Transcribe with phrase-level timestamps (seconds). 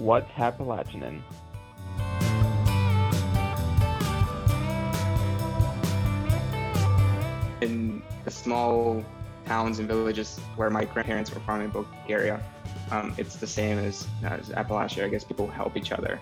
[0.00, 1.22] What's Appalachian?
[7.60, 9.04] In the small
[9.44, 12.40] towns and villages where my grandparents were from in Bulgaria,
[12.90, 15.04] um, it's the same as, as Appalachia.
[15.04, 16.18] I guess people help each other.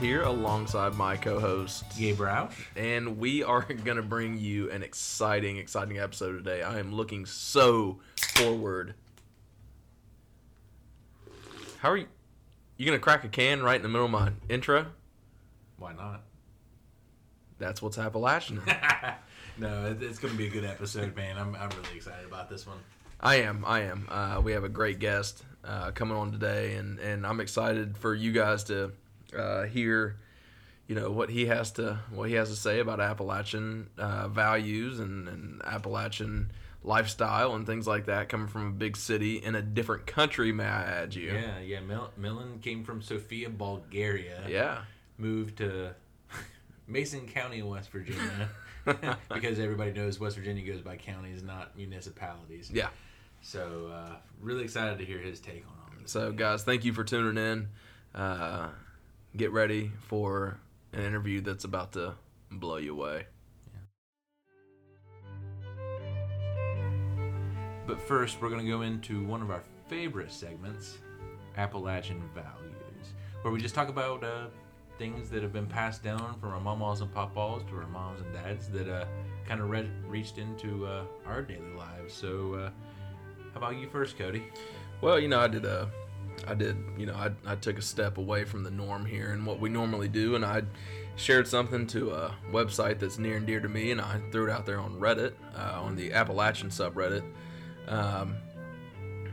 [0.00, 2.52] Here alongside my co host, Gabe Roush.
[2.76, 6.62] and we are going to bring you an exciting, exciting episode today.
[6.62, 8.00] I am looking so
[8.34, 8.94] forward.
[11.78, 12.06] How are you?
[12.76, 14.86] You going to crack a can right in the middle of my intro?
[15.78, 16.22] Why not?
[17.58, 18.60] That's what's Appalachian.
[19.58, 21.38] no, it's going to be a good episode, man.
[21.38, 22.78] I'm, I'm really excited about this one.
[23.18, 23.64] I am.
[23.66, 24.06] I am.
[24.10, 28.14] Uh, we have a great guest uh, coming on today, and, and I'm excited for
[28.14, 28.92] you guys to
[29.36, 30.16] uh, hear,
[30.86, 35.00] you know, what he has to what he has to say about Appalachian uh, values
[35.00, 36.50] and, and Appalachian
[36.82, 38.28] lifestyle and things like that.
[38.28, 41.32] Coming from a big city in a different country, may I add you?
[41.32, 41.80] Yeah, yeah.
[41.80, 44.44] Mil- Milan came from Sofia, Bulgaria.
[44.48, 44.82] Yeah.
[45.18, 45.94] Moved to
[46.86, 48.48] Mason County, West Virginia.
[49.34, 52.70] because everybody knows West Virginia goes by counties, not municipalities.
[52.72, 52.88] Yeah.
[53.42, 56.10] So, uh, really excited to hear his take on all this.
[56.12, 57.68] So, guys, thank you for tuning in.
[58.14, 58.68] Uh,
[59.36, 60.58] get ready for
[60.92, 62.14] an interview that's about to
[62.50, 63.26] blow you away.
[67.86, 70.98] But first, we're going to go into one of our favorite segments,
[71.56, 74.46] Appalachian Values, where we just talk about uh,
[74.98, 78.32] things that have been passed down from our mamas and papas to our moms and
[78.32, 79.04] dads that uh,
[79.46, 82.12] kind of re- reached into uh, our daily lives.
[82.12, 82.70] So, uh,
[83.52, 84.44] how about you first, Cody?
[85.00, 85.88] Well, you know, I did a,
[86.46, 89.44] I did, you know, I, I took a step away from the norm here and
[89.44, 90.62] what we normally do, and I
[91.16, 94.50] shared something to a website that's near and dear to me, and I threw it
[94.50, 97.24] out there on Reddit, uh, on the Appalachian subreddit,
[97.88, 98.36] um,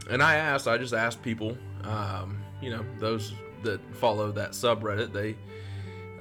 [0.10, 5.14] and I asked, I just asked people, um, you know, those that follow that subreddit,
[5.14, 5.36] they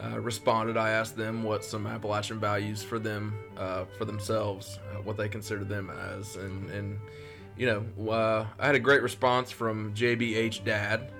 [0.02, 0.76] uh, responded.
[0.76, 5.28] I asked them what some Appalachian values for them, uh, for themselves, uh, what they
[5.28, 6.98] consider them as, and and
[7.56, 11.10] you know, uh, I had a great response from JBH Dad.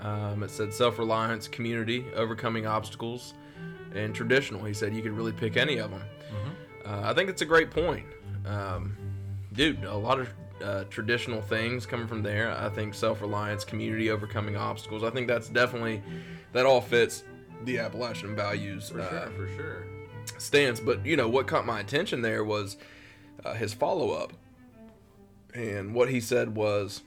[0.00, 3.34] Um, it said self reliance, community, overcoming obstacles,
[3.94, 4.64] and traditional.
[4.64, 6.02] He said you could really pick any of them.
[6.86, 8.06] Uh, I think it's a great point.
[8.46, 8.96] Um,
[9.52, 10.28] dude, a lot of
[10.62, 12.50] uh, traditional things coming from there.
[12.50, 15.02] I think self reliance, community, overcoming obstacles.
[15.04, 16.02] I think that's definitely,
[16.52, 17.24] that all fits
[17.64, 19.84] the Appalachian values For uh, sure, for sure.
[20.38, 20.80] stance.
[20.80, 22.78] But you know what caught my attention there was
[23.44, 24.32] uh, his follow up,
[25.54, 27.02] and what he said was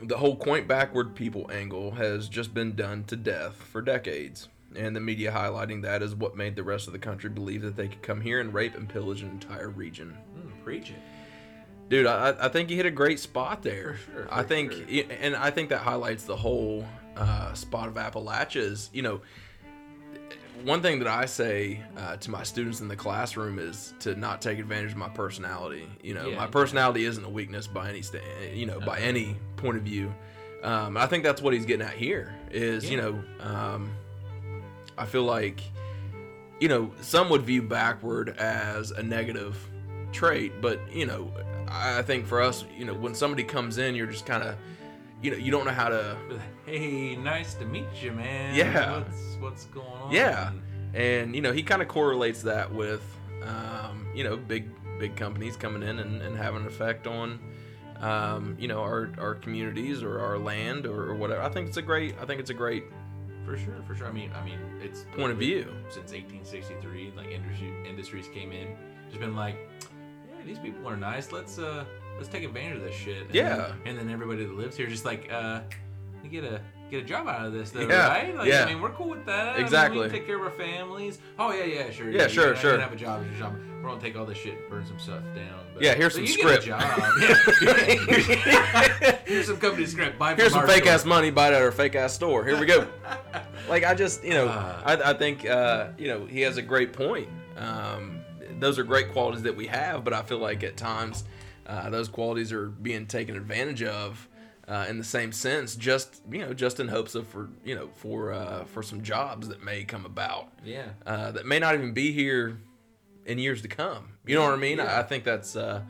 [0.00, 4.48] the whole quaint backward people angle has just been done to death for decades.
[4.74, 7.76] And the media highlighting that is what made the rest of the country believe that
[7.76, 10.16] they could come here and rape and pillage an entire region.
[10.36, 10.96] Mm, preach it.
[11.88, 13.94] Dude, I, I think you hit a great spot there.
[13.94, 15.04] For sure, I think, sure.
[15.20, 16.86] and I think that highlights the whole
[17.16, 18.62] uh, spot of Appalachia.
[18.62, 19.20] Is you know,
[20.64, 24.40] one thing that I say uh, to my students in the classroom is to not
[24.42, 25.86] take advantage of my personality.
[26.02, 26.50] You know, Yeah, my yeah.
[26.50, 28.20] personality isn't a weakness by any sta-
[28.52, 30.12] you know by any point of view.
[30.62, 32.34] Um, I think that's what he's getting at here.
[32.50, 33.90] Is you know, um,
[34.96, 35.60] I feel like
[36.60, 39.56] you know some would view backward as a negative
[40.12, 41.32] trait, but you know,
[41.68, 44.56] I think for us, you know, when somebody comes in, you're just kind of,
[45.22, 46.16] you know, you don't know how to
[46.66, 48.54] Hey, nice to meet you, man.
[48.54, 48.98] Yeah.
[48.98, 50.12] What's, what's going on?
[50.12, 50.52] Yeah.
[50.94, 53.02] and you know he kind of correlates that with
[53.44, 54.68] um, you know big
[54.98, 57.38] big companies coming in and, and having an effect on
[58.00, 61.76] um, you know our, our communities or our land or, or whatever i think it's
[61.78, 62.84] a great i think it's a great
[63.46, 64.06] For sure, for sure.
[64.06, 67.12] I mean, I mean, it's point of view since 1863.
[67.16, 68.68] Like industry industries came in,
[69.08, 69.56] just been like,
[70.28, 71.32] yeah, these people are nice.
[71.32, 71.84] Let's uh,
[72.16, 73.26] let's take advantage of this shit.
[73.26, 73.56] And Yeah.
[73.56, 75.60] Then, and then everybody that lives here just like, uh,
[76.22, 78.36] we get a get a job out of this, though, Yeah, right?
[78.36, 78.64] Like, yeah.
[78.64, 79.48] I mean, we're cool with that.
[79.48, 79.98] I mean, Exactly.
[80.00, 81.18] we can take care of our families.
[81.38, 82.10] Oh yeah, yeah, sure.
[82.10, 82.78] Yeah, you sure, can- sure.
[82.80, 83.24] Have a job.
[83.24, 83.54] Your job.
[83.82, 85.58] We're gonna take all this shit, burn some stuff down.
[85.74, 86.64] But, Yeah, here's some a script.
[86.66, 86.80] job.
[87.20, 89.18] Yeah.
[89.26, 90.18] here's some company script.
[90.18, 90.92] Buy here's some fake store.
[90.94, 92.86] ass money buy it at our fake ass store here we go
[93.68, 94.82] like i just you know Uh.
[94.84, 98.20] I, I think uh, you know he has a great point um,
[98.60, 101.24] those are great qualities that we have but i feel like at times
[101.72, 104.28] uh, those qualities are being taken advantage of
[104.68, 107.88] uh, in the same sense just you know just in hopes of for you know
[107.94, 110.88] for uh, for some jobs that may come about Yeah.
[111.06, 112.58] uh, that may not even be here
[113.24, 114.08] in years to come.
[114.26, 114.78] You know what I mean?
[114.78, 114.96] Yeah.
[114.96, 115.82] I, I think that's uh,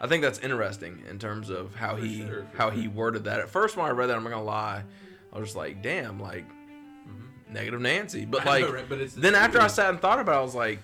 [0.00, 3.38] I think that's interesting in terms of how For he sure, how he worded that.
[3.40, 4.82] At first, when I read that, I'm not gonna lie,
[5.32, 6.44] I was just like, damn, like
[7.50, 8.24] negative Nancy.
[8.30, 8.60] But Mm-hmm.
[8.62, 8.88] Know, like right?
[8.88, 10.80] But then after I sat and thought about, it, I was like,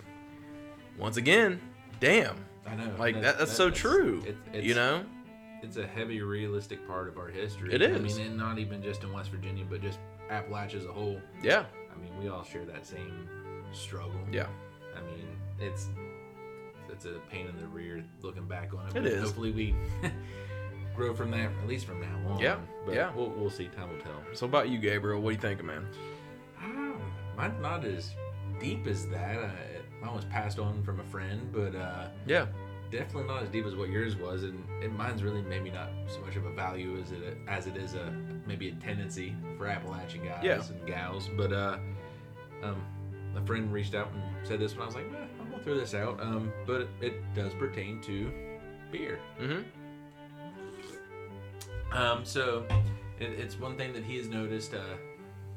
[0.99, 1.61] once again,
[2.01, 2.37] damn,
[2.71, 2.95] I know.
[2.99, 4.23] like that, that's so true.
[4.27, 5.05] It, it's, you know,
[5.63, 7.73] it's a heavy realistic part of our history.
[7.75, 9.99] It I mean, and not even just in West Virginia, but just
[10.31, 11.21] Appalachia as a whole.
[11.43, 13.29] yeah, I mean, we all share that same
[13.73, 14.21] struggle.
[14.31, 14.47] yeah,
[14.97, 15.27] I mean,
[15.59, 15.89] it's
[16.91, 18.97] it's a pain in the rear looking back on it.
[18.97, 19.23] It is.
[19.23, 19.75] Hopefully, we
[20.97, 22.39] grow from that, at least from now on.
[22.41, 22.57] Yeah,
[22.87, 23.13] But yeah.
[23.15, 23.69] We'll, we'll see.
[23.69, 24.21] Time will tell.
[24.33, 25.87] So about you, Gabriel, what do you think, man?
[26.61, 26.93] Ah,
[27.37, 28.15] Mine's not as
[28.59, 29.39] deep as that.
[29.39, 29.51] I,
[30.03, 32.47] mine was passed on from a friend, but uh, Yeah,
[32.91, 36.21] definitely not as deep as what yours was, and, and mine's really maybe not so
[36.21, 38.13] much of a value as it as it is a
[38.47, 40.63] maybe a tendency for Appalachian guys Yeah.
[40.69, 41.29] and gals.
[41.37, 41.79] But uh,
[42.63, 42.81] um,
[43.37, 45.77] a friend reached out and said this, and I was like, eh, I'm gonna throw
[45.77, 46.21] this out.
[46.21, 48.31] Um, but it, it does pertain to
[48.91, 49.19] beer.
[49.41, 49.63] mm-hmm.
[51.97, 52.67] Um, so
[53.19, 54.75] it, it's one thing that he has noticed.
[54.75, 54.81] Uh,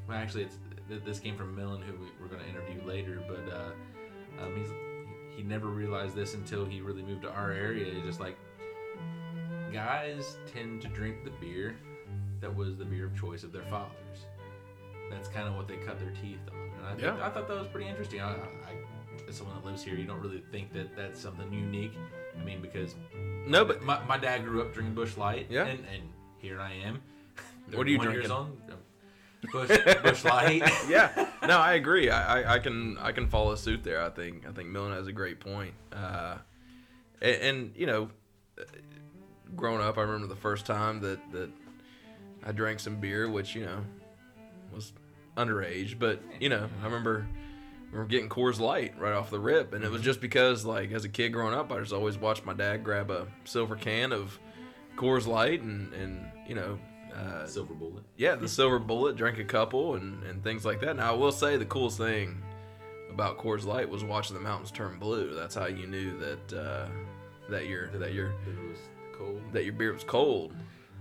[0.08, 0.58] well, actually, it's
[0.90, 3.22] th- this came from Millen, who we, we're going to interview later.
[3.28, 3.72] But uh,
[4.42, 4.70] um, he's
[5.36, 7.86] he never realized this until he really moved to our area.
[7.96, 8.38] It's just like
[9.72, 11.76] guys tend to drink the beer
[12.42, 14.26] that was the beer of choice of their fathers.
[15.10, 16.72] That's kind of what they cut their teeth on.
[16.78, 17.26] And I, think, Yeah.
[17.26, 18.22] I thought that was pretty interesting.
[18.22, 21.94] I, I, as someone that lives here, you don't really think that that's something unique.
[22.40, 22.96] I mean, because
[23.46, 25.48] No, but my, my dad grew up drinking Busch Light.
[25.50, 25.66] Yeah.
[25.66, 26.04] And, and
[26.38, 27.02] here I am.
[27.74, 28.32] What are you 31 years drinking?
[28.32, 28.58] on.
[29.52, 29.70] Busch,
[30.04, 30.62] Busch Light.
[30.90, 32.10] yeah, no, I agree.
[32.10, 34.02] I, I, I can I can follow suit there.
[34.02, 35.74] I think I think Millen has a great point.
[35.92, 36.38] Uh,
[37.22, 38.10] and, and you know,
[39.56, 41.50] growing up, I remember the first time that that
[42.46, 43.84] I drank some beer, which you know
[44.74, 44.94] was
[45.38, 47.28] underage, but you know, I remember.
[47.28, 50.94] I remember getting Coors Light right off the rip, and it was just because, like,
[50.94, 54.14] as a kid growing up, I just always watched my dad grab a silver can
[54.14, 54.40] of
[54.96, 56.80] Coors Light, and and you know,
[57.16, 58.04] uh, Silver bullet.
[58.18, 60.96] yeah, the silver bullet, drank a couple, and, and things like that.
[60.96, 62.42] Now, I will say the coolest thing
[63.10, 65.34] about Coors Light was watching the mountains turn blue.
[65.36, 66.88] That's how you knew that uh,
[67.50, 68.78] that your that your That it was
[69.18, 69.42] cold.
[69.52, 70.54] that your beer was cold.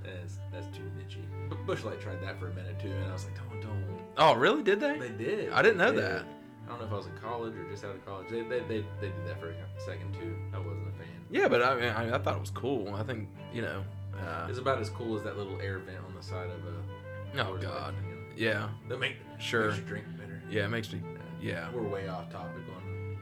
[0.03, 1.23] That's, that's too nichey.
[1.49, 3.85] But Busch Light tried that for a minute too, and I was like, don't, don't.
[4.17, 4.63] Oh, really?
[4.63, 4.99] Did they?
[4.99, 5.53] They did.
[5.53, 6.25] I didn't know They that.
[6.67, 8.29] I don't know if I was in college or just out of college.
[8.31, 9.55] They, they, they, they did that for a
[9.85, 10.35] second too.
[10.55, 11.07] I wasn't a fan.
[11.31, 12.95] Yeah, but I mean, I, I thought it was cool.
[12.95, 13.85] I think you know.
[14.21, 17.47] Uh, It's about as cool as that little air vent on the side of a.
[17.49, 17.95] oh God.
[18.37, 18.69] Yeah.
[18.89, 19.67] That make Sure.
[19.69, 20.43] makes you drink better.
[20.51, 21.01] Yeah, it makes me.
[21.41, 21.69] Yeah.
[21.73, 22.81] We're way off topic on.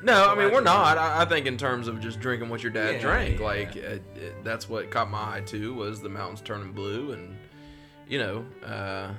[0.00, 0.96] No, I mean we're not.
[0.96, 3.44] I, I think in terms of just drinking what your dad Yeah, drank, yeah.
[3.44, 7.36] like it, it, that's what caught my eye too was the mountains turning blue, and
[8.06, 9.10] you know uh,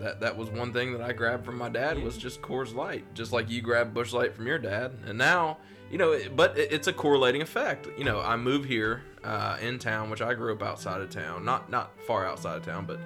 [0.00, 3.04] that that was one thing that I grabbed from my dad was just Coors Light,
[3.14, 5.58] just like you grabbed Busch Light from your dad, and now
[5.92, 7.86] you know, but it's a correlating effect.
[7.98, 11.44] You know, I move here uh, in town, which I grew up outside of town,
[11.44, 12.98] not not far outside of town, but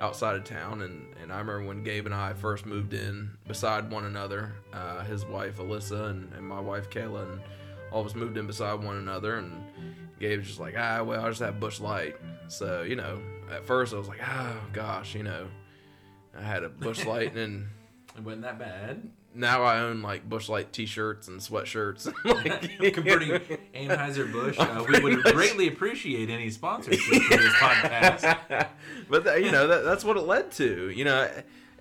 [0.00, 3.90] outside of town and, and I remember when Gabe and I first moved in beside
[3.90, 7.40] one another, uh, his wife Alyssa and, and my wife Kayla and
[7.92, 9.52] all of us moved in beside one another and
[10.18, 12.16] Gabe's just like, ah, well, I just have Busch Light.
[12.48, 13.20] So, you know,
[13.52, 15.48] at first I was like, oh gosh, you know,
[16.34, 17.68] I had a Busch Light and
[18.16, 19.08] It wasn't that bad.
[19.32, 22.12] Now I own like Busch Light t-shirts and sweatshirts.
[22.80, 23.30] like, Converting
[23.74, 25.32] Anheuser Busch, uh, we would much.
[25.34, 28.66] greatly appreciate any sponsorship for this podcast.
[29.08, 31.28] but that, you know that, that's what it led to you know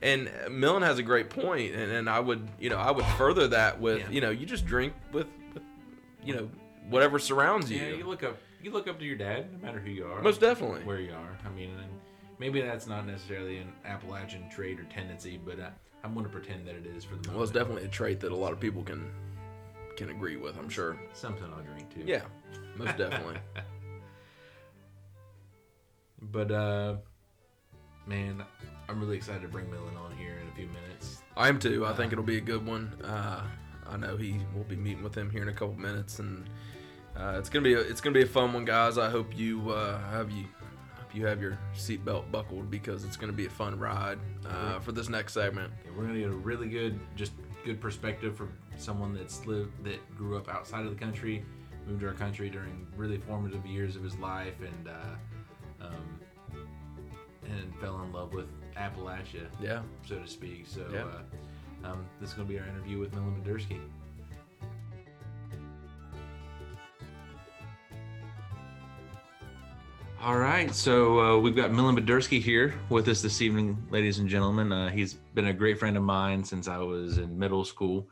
[0.02, 3.48] and millen has a great point and, and i would you know i would further
[3.50, 4.10] that with Yeah.
[4.10, 5.64] you know you just drink with, with
[6.24, 6.50] you know
[6.90, 9.80] whatever surrounds you Yeah, you look up, you look up to your dad, no matter
[9.80, 11.38] who you are, most definitely where you are.
[11.46, 11.90] I mean, and
[12.40, 15.70] maybe that's not necessarily an Appalachian trait or tendency, but uh,
[16.04, 17.34] I'm going to pretend that it is for the moment.
[17.36, 19.12] well it's definitely a trait that a lot of people can
[19.98, 22.04] can agree with i'm sure something I'll drink too.
[22.06, 22.22] yeah
[22.78, 23.38] most definitely
[26.22, 26.96] But uh,
[28.06, 28.44] man,
[28.90, 31.22] I'm really excited to bring Millen on here in a few minutes.
[31.38, 33.42] i am too i think it'll be a good one uh
[33.90, 36.50] i know he will be meeting with him here in a couple minutes and
[37.16, 39.70] uh, it's gonna be a, it's gonna be a fun one guys i hope you
[39.72, 40.46] uh have you
[41.14, 45.10] you have your seatbelt buckled because it's gonna be a fun ride uh, for this
[45.10, 47.34] next segment we're gonna get a really good, just
[47.66, 51.44] good perspective from someone that's lived that grew up outside of the country,
[51.88, 56.20] moved to our country during really formative years of his life, and uh, um,
[57.44, 58.48] and fell in love with
[58.78, 60.66] Appalachia, yeah so to speak.
[60.68, 61.06] So Yeah.
[61.86, 63.80] uh, um, this is gonna be our interview with Millen Badursky.
[70.22, 74.28] All right, so uh, we've got Millen Badursky here with us this evening, ladies and
[74.28, 74.70] gentlemen.
[74.70, 78.10] Uh, he's been a great friend of mine since I was in middle school.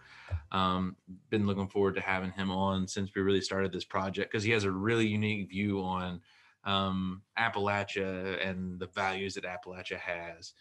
[0.53, 0.95] Um,
[1.29, 4.51] been looking forward to having him on since we really started this project because he
[4.51, 6.21] has a really unique view on
[6.63, 10.53] um, Appalachia and the values that Appalachia has.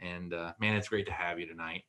[0.00, 1.82] And uh, man, it's great to have you tonight.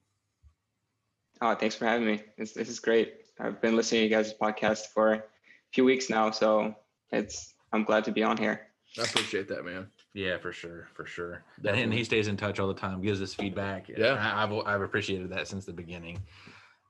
[1.39, 2.21] Oh, thanks for having me.
[2.37, 3.13] This, this is great.
[3.39, 5.23] I've been listening to you guys' podcast for a
[5.71, 6.75] few weeks now, so
[7.13, 8.74] it's I'm glad to be on here.
[8.97, 9.87] I appreciate that, man.
[10.13, 11.43] Yeah, for sure, for sure.
[11.65, 13.89] And he stays in touch all the time, gives us feedback.
[13.89, 14.13] Yeah.
[14.13, 16.19] I, I've I've appreciated that since the beginning.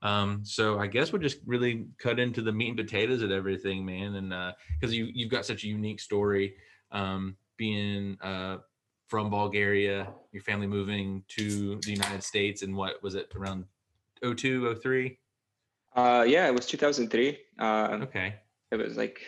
[0.01, 3.83] Um, so I guess we'll just really cut into the meat and potatoes of everything,
[3.85, 4.15] man.
[4.15, 6.55] And because you you've got such a unique story,
[6.91, 8.57] um, being uh,
[9.07, 13.65] from Bulgaria, your family moving to the United States, and what was it around
[14.21, 15.17] 02, 03?
[15.95, 17.37] Uh, yeah, it was 2003.
[17.57, 18.35] Uh, Okay.
[18.71, 19.21] it was like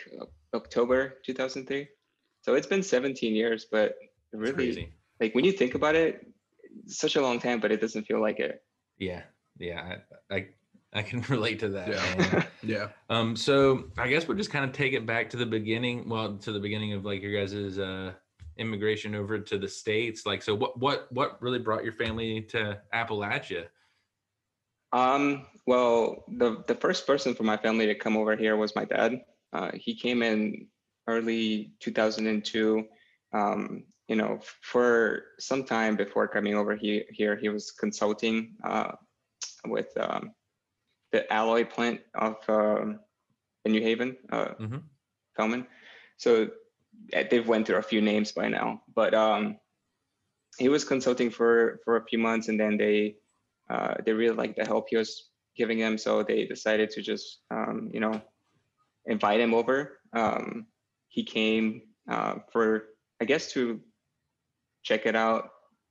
[0.54, 1.88] October 2003.
[2.42, 3.96] So it's been 17 years, but
[4.32, 4.92] really, crazy.
[5.20, 6.26] like when you think about it,
[6.84, 8.62] it's such a long time, but it doesn't feel like it.
[8.98, 9.22] Yeah.
[9.58, 9.96] Yeah.
[10.30, 10.46] I, I
[10.92, 11.88] I can relate to that.
[11.88, 12.44] Yeah.
[12.60, 12.88] Yeah.
[13.08, 16.08] Um, so I guess we'll just kind of take it back to the beginning.
[16.08, 18.12] Well, to the beginning of like your guys' uh,
[18.56, 20.26] immigration over to the states.
[20.26, 23.66] Like, so what what what really brought your family to Appalachia?
[24.92, 28.84] Um, well, the the first person from my family to come over here was my
[28.84, 29.20] dad.
[29.52, 30.66] Uh, he came in
[31.08, 32.84] early 2002.
[33.32, 38.92] Um, you know, for some time before coming over he, here, he was consulting uh,
[39.66, 40.32] with um,
[41.12, 43.00] the alloy plant of um,
[43.64, 44.82] in New Haven, uh, Mhm.
[45.36, 45.66] Felman.
[46.16, 46.48] So
[47.14, 49.58] uh, they've went through a few names by now, but um,
[50.58, 53.16] he was consulting for for a few months, and then they
[53.70, 57.40] uh, they really liked the help he was giving them, so they decided to just
[57.50, 58.20] um, you know
[59.06, 60.00] invite him over.
[60.12, 60.66] Um,
[61.08, 62.84] he came uh, for
[63.20, 63.80] I guess to
[64.82, 65.50] check it out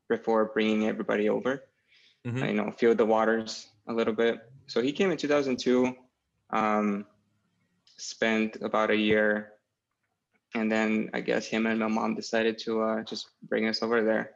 [0.10, 1.64] before bringing everybody over.
[2.26, 2.48] Mhm.
[2.48, 4.40] You know, feel the waters a little bit.
[4.68, 5.96] So he came in 2002.
[6.50, 7.06] Um,
[7.98, 9.54] spent about a year,
[10.54, 14.04] and then I guess him and my mom decided to uh, just bring us over
[14.04, 14.36] there.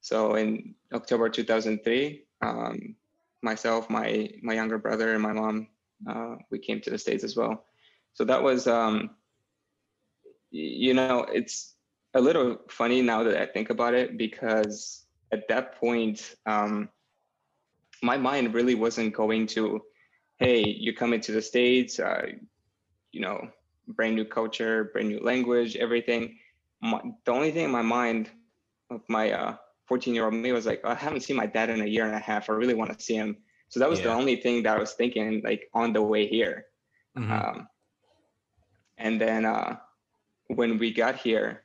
[0.00, 2.96] So in October 2003, um,
[3.42, 5.68] myself, my my younger brother, and my mom,
[6.08, 7.66] uh, we came to the states as well.
[8.14, 9.10] So that was, um,
[10.50, 11.74] you know, it's
[12.14, 16.88] a little funny now that I think about it because at that point, um,
[18.02, 19.80] my mind really wasn't going to,
[20.38, 22.26] hey, you come into the states, uh,
[23.12, 23.48] you know,
[23.88, 26.38] brand new culture, brand new language, everything.
[26.80, 28.30] My, the only thing in my mind
[28.90, 31.80] of my uh, 14 year old me was like, I haven't seen my dad in
[31.82, 32.48] a year and a half.
[32.48, 33.36] I really want to see him.
[33.68, 36.66] So that was the only thing that I was thinking like on the way here.
[37.16, 37.30] Mhm.
[37.30, 37.68] Um,
[38.96, 39.76] and then uh,
[40.48, 41.62] when we got here,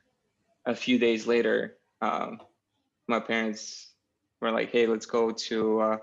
[0.66, 2.40] a few days later, um,
[3.08, 3.92] my parents
[4.40, 5.96] were like, "Hey, let's go to uh,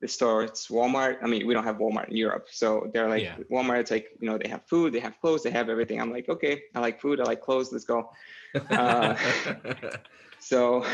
[0.00, 0.44] the store.
[0.44, 1.18] It's Walmart.
[1.22, 3.36] I mean, we don't have Walmart in Europe, so they're like, Yeah.
[3.50, 3.80] Walmart.
[3.80, 6.00] It's like you know they have food, they have clothes, they have everything.
[6.00, 7.72] I'm like, okay, I like food, I like clothes.
[7.72, 8.10] Let's go.
[8.70, 9.16] Uh,
[10.40, 10.84] So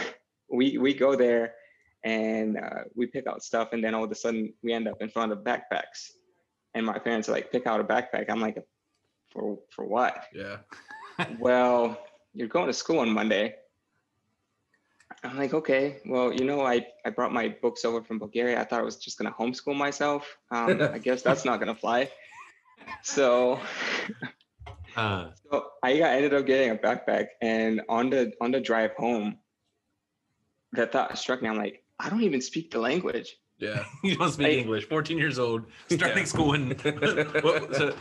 [0.50, 1.54] we we go there
[2.02, 5.00] and uh, we pick out stuff, and then all of a sudden we end up
[5.00, 6.12] in front of backpacks,
[6.74, 8.26] and my parents are like, pick out a backpack.
[8.28, 8.56] I'm like,
[9.30, 10.24] for for what?
[10.34, 10.58] yeah.
[11.38, 11.99] Well,
[12.33, 13.54] you're going to school on Monday.
[15.23, 18.61] I'm like, okay, well, you know, I, I brought my books over from Bulgaria.
[18.61, 20.37] I thought I was just going to homeschool myself.
[20.50, 22.11] Um, I guess that's not going to fly.
[23.02, 23.61] So,
[24.97, 28.92] Uh, so I got, ended up getting a backpack and on the, on the drive
[28.92, 29.38] home,
[30.73, 31.49] that thought struck me.
[31.49, 33.37] I'm like, I don't even speak the language.
[33.58, 33.84] Yeah.
[34.02, 34.84] you don't speak Like- English.
[34.87, 36.25] 14 years old, starting Yeah.
[36.25, 36.70] school in
[37.42, 37.94] what, so,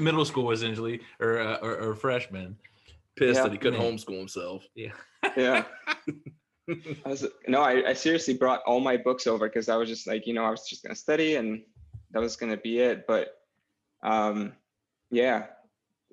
[0.00, 2.56] middle school essentially, or, uh, or or freshman.
[3.16, 3.42] Pissed Yeah.
[3.44, 3.92] that he couldn't Man.
[3.96, 4.66] homeschool himself.
[4.74, 4.92] Yeah.
[5.36, 5.64] Yeah.
[6.68, 10.06] I was, no, I, I seriously brought all my books over because I was just
[10.06, 11.62] like, you know, I was just gonna study and
[12.12, 13.06] that was gonna be it.
[13.06, 13.28] But
[14.02, 14.52] um,
[15.10, 15.46] yeah,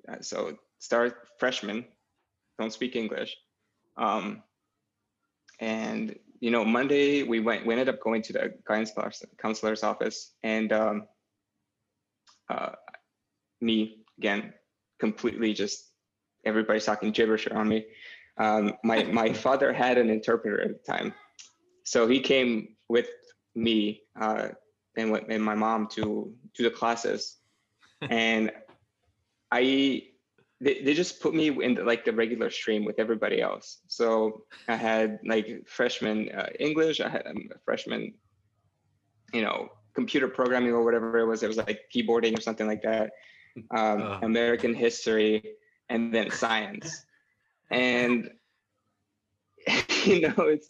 [0.08, 1.84] Uh, so start freshman,
[2.58, 3.36] don't speak English,
[3.96, 4.42] um,
[5.60, 8.90] and you know, Monday we went, we ended up going to the guidance
[9.38, 11.06] counselor's office, and um,
[12.50, 12.70] uh,
[13.60, 14.52] me again,
[14.98, 15.92] completely just
[16.44, 17.86] everybody's talking gibberish around me.
[18.38, 21.14] Um, my my father had an interpreter at the time,
[21.84, 23.06] so he came with
[23.54, 24.48] me uh,
[24.96, 27.36] and with and my mom to to the classes,
[28.10, 28.50] and
[29.52, 30.08] I
[30.62, 33.78] they, they just put me in the, like the regular stream with everybody else.
[33.88, 38.14] So I had like freshman uh, English, I had um, freshman,
[39.34, 41.42] you know, computer programming or whatever it was.
[41.42, 43.10] It was like keyboarding or something like that.
[43.70, 44.18] Um, Uh.
[44.22, 45.56] American history,
[45.90, 47.04] and then science
[47.72, 48.30] and
[50.04, 50.68] you know it's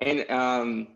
[0.00, 0.88] and um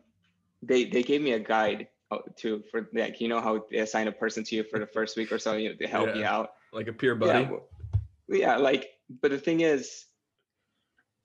[0.63, 4.09] they they gave me a guide uh, to for like you know how they assign
[4.09, 6.25] a person to you for the first week or so you know, to help you
[6.25, 7.41] out Like a peer buddy.
[7.41, 7.69] yeah, well,
[8.29, 8.89] yeah like
[9.21, 10.07] but the thing is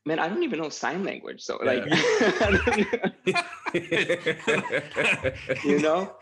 [0.06, 1.42] man, I don't even know sign language.
[1.42, 1.86] So Yeah.
[3.26, 3.36] like,
[5.64, 6.16] you know,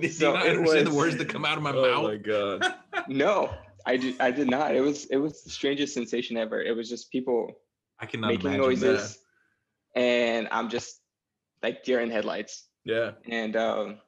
[0.00, 2.04] Do So you not it understand the words that come out of my oh mouth?
[2.04, 2.74] my god.
[3.08, 3.54] no,
[3.86, 4.74] I did, I did not.
[4.74, 6.60] It was, it was the strangest sensation ever.
[6.60, 7.52] It was just people
[7.98, 9.18] I cannot making imagine noises,
[9.94, 11.00] and I'm just
[11.62, 12.66] like deer in headlights.
[12.84, 13.12] Yeah.
[13.28, 13.98] and um,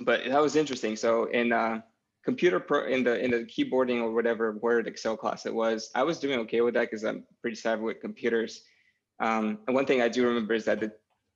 [0.00, 0.96] but that was interesting.
[0.96, 1.80] So in uh,
[2.24, 6.02] computer pro in the in the keyboarding or whatever Word Excel class it was, I
[6.02, 8.62] was doing okay with that because I'm pretty savvy with computers.
[9.20, 10.92] Um, and one thing I do remember is that the,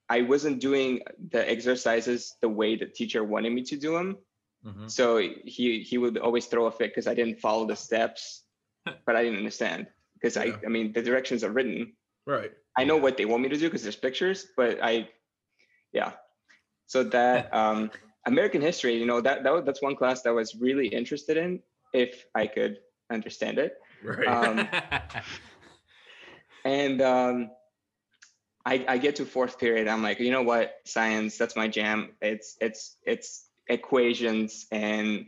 [0.08, 1.00] I wasn't doing
[1.30, 4.18] the exercises the way the teacher wanted me to do them.
[4.64, 4.90] Mhm.
[4.90, 8.44] So he he would always throw a fit because I didn't follow the steps,
[9.06, 10.56] but I didn't understand because Yeah.
[10.62, 11.94] I I mean the directions are written,
[12.26, 12.52] Right.
[12.76, 15.08] I know what they want me to do because there's pictures, but I,
[15.92, 16.12] yeah.
[16.86, 17.90] So that um,
[18.26, 21.60] American history, you know, that, that that's one class that I was really interested in
[21.92, 22.78] if I could
[23.10, 23.74] understand it.
[24.02, 24.26] Right.
[24.26, 24.68] Um,
[26.66, 27.50] And um,
[28.64, 32.10] I, I get to fourth period, I'm like, you know what, science, that's my jam.
[32.20, 35.26] It's it's it's equations and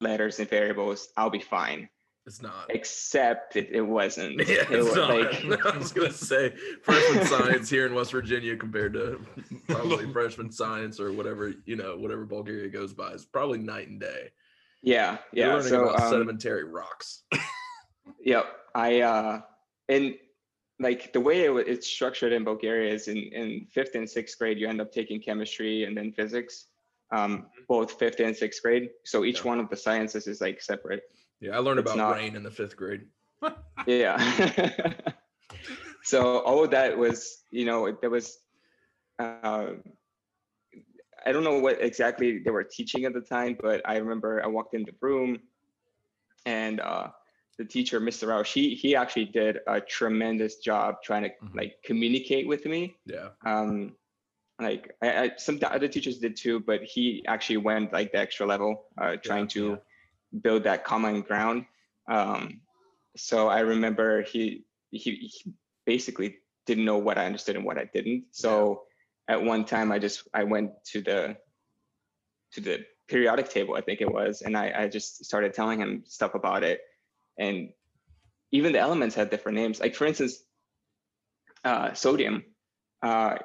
[0.00, 1.10] letters and variables.
[1.16, 1.88] I'll be fine.
[2.26, 2.66] It's not.
[2.70, 4.38] Except it, it wasn't.
[4.48, 5.10] Yeah, It was not.
[5.10, 6.52] like- I was gonna say
[6.82, 9.20] freshman science here in West Virginia compared to
[9.68, 14.00] probably freshman science or whatever you know, whatever Bulgaria goes by is probably night and
[14.00, 14.30] day.
[14.82, 15.52] yeah, You're yeah.
[15.54, 17.22] learning So about um, sedimentary rocks.
[18.24, 18.44] Yep.
[18.74, 19.40] I uh
[19.88, 20.14] and
[20.80, 24.58] like the way it, it's structured in Bulgaria is in in fifth and sixth grade
[24.58, 26.66] you end up taking chemistry and then physics,
[27.12, 28.90] um, both fifth and sixth grade.
[29.04, 29.46] So each Mm-hmm.
[29.48, 29.50] Yeah.
[29.52, 31.02] one of the sciences is like separate.
[31.42, 33.02] Yeah, I learned it's about not- rain in the fifth grade.
[33.86, 34.16] Yeah.
[36.04, 38.38] so all of that was you know there was
[39.18, 39.70] uh,
[41.26, 44.46] I don't know what exactly they were teaching at the time, but I remember I
[44.48, 45.40] walked in the room
[46.46, 47.08] and uh,
[47.58, 48.28] the teacher, Mr.
[48.28, 51.54] Roush, he, he actually did a tremendous job trying to Mhm.
[51.56, 52.96] like communicate with me.
[53.06, 53.28] Yeah.
[53.44, 53.94] Um,
[54.60, 58.46] like I, I, some other teachers did too, but he actually went like the extra
[58.46, 59.76] level, uh, trying to yeah.
[60.40, 61.66] Build that common ground.
[62.08, 62.60] Um,
[63.16, 65.52] so I remember he, he he
[65.84, 68.24] basically didn't know what I understood and what I didn't.
[68.30, 68.82] So
[69.28, 71.36] at one time I just I went to the
[72.52, 76.02] to the periodic table, I think it was, and I, I just started telling him
[76.06, 76.80] stuff about it.
[77.38, 77.70] And
[78.50, 79.80] even the elements had different names.
[79.80, 80.42] Like for instance,
[81.64, 82.44] uh, sodium.
[83.02, 83.38] Uh,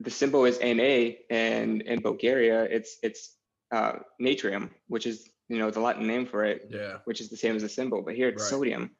[0.00, 3.36] the symbol is Na, and in Bulgaria, it's it's
[3.70, 6.98] uh, natrium, which is you know the Latin name for it, Yeah.
[7.04, 8.02] which is the same as the symbol.
[8.02, 8.50] But here it's Right.
[8.50, 8.90] sodium.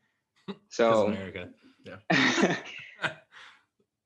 [0.69, 1.49] So America.
[1.85, 2.57] Yeah.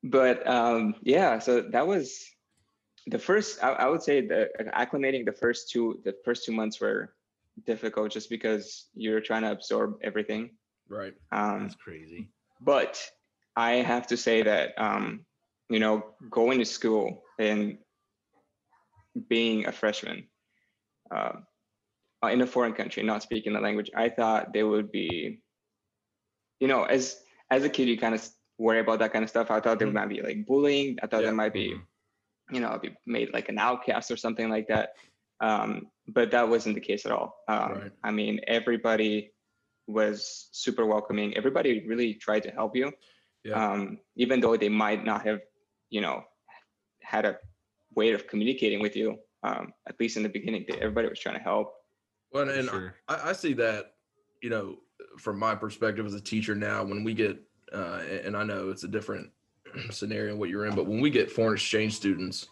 [0.02, 2.24] but um, yeah, so that was
[3.06, 3.62] the first.
[3.62, 7.14] I, I would say the acclimating the first two the first two months were
[7.64, 10.50] difficult just because you're trying to absorb everything.
[10.88, 11.14] Right.
[11.32, 12.28] Um, That's crazy.
[12.60, 13.02] but
[13.56, 15.24] I have to say that um,
[15.70, 17.78] you know going to school and
[19.28, 20.28] being a freshman
[21.10, 21.32] uh,
[22.32, 25.40] in a foreign country, not speaking the language, I thought they would be,
[26.60, 29.50] you know, as as a kid, you kind of worry about that kind of stuff.
[29.50, 29.92] I thought there Mhm.
[29.92, 30.98] might be like bullying.
[31.02, 31.26] I thought Yeah.
[31.26, 31.86] there might be, Mhm.
[32.50, 34.96] you know, I'd be made like an outcast or something like that.
[35.40, 37.44] Um, but that wasn't the case at all.
[37.46, 37.92] Um, Right.
[38.02, 39.32] I mean, everybody
[39.86, 41.36] was super welcoming.
[41.36, 42.92] Everybody really tried to help you,
[43.44, 43.72] Yeah.
[43.72, 45.42] um, even though they might not have,
[45.90, 46.24] you know,
[47.02, 47.38] had a
[47.94, 49.22] way of communicating with you.
[49.42, 51.72] Um, at least in the beginning, everybody was trying to help.
[52.32, 52.94] Well, and sure.
[53.08, 53.94] I, I see that,
[54.42, 54.76] you know,
[55.18, 57.40] from my perspective as a teacher now, when we get,
[57.72, 59.30] uh, and I know it's a different
[59.90, 62.48] scenario what you're in, but when we get foreign exchange students,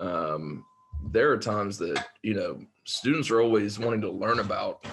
[0.00, 0.64] um,
[1.10, 4.84] there are times that, you know, students are always wanting to learn about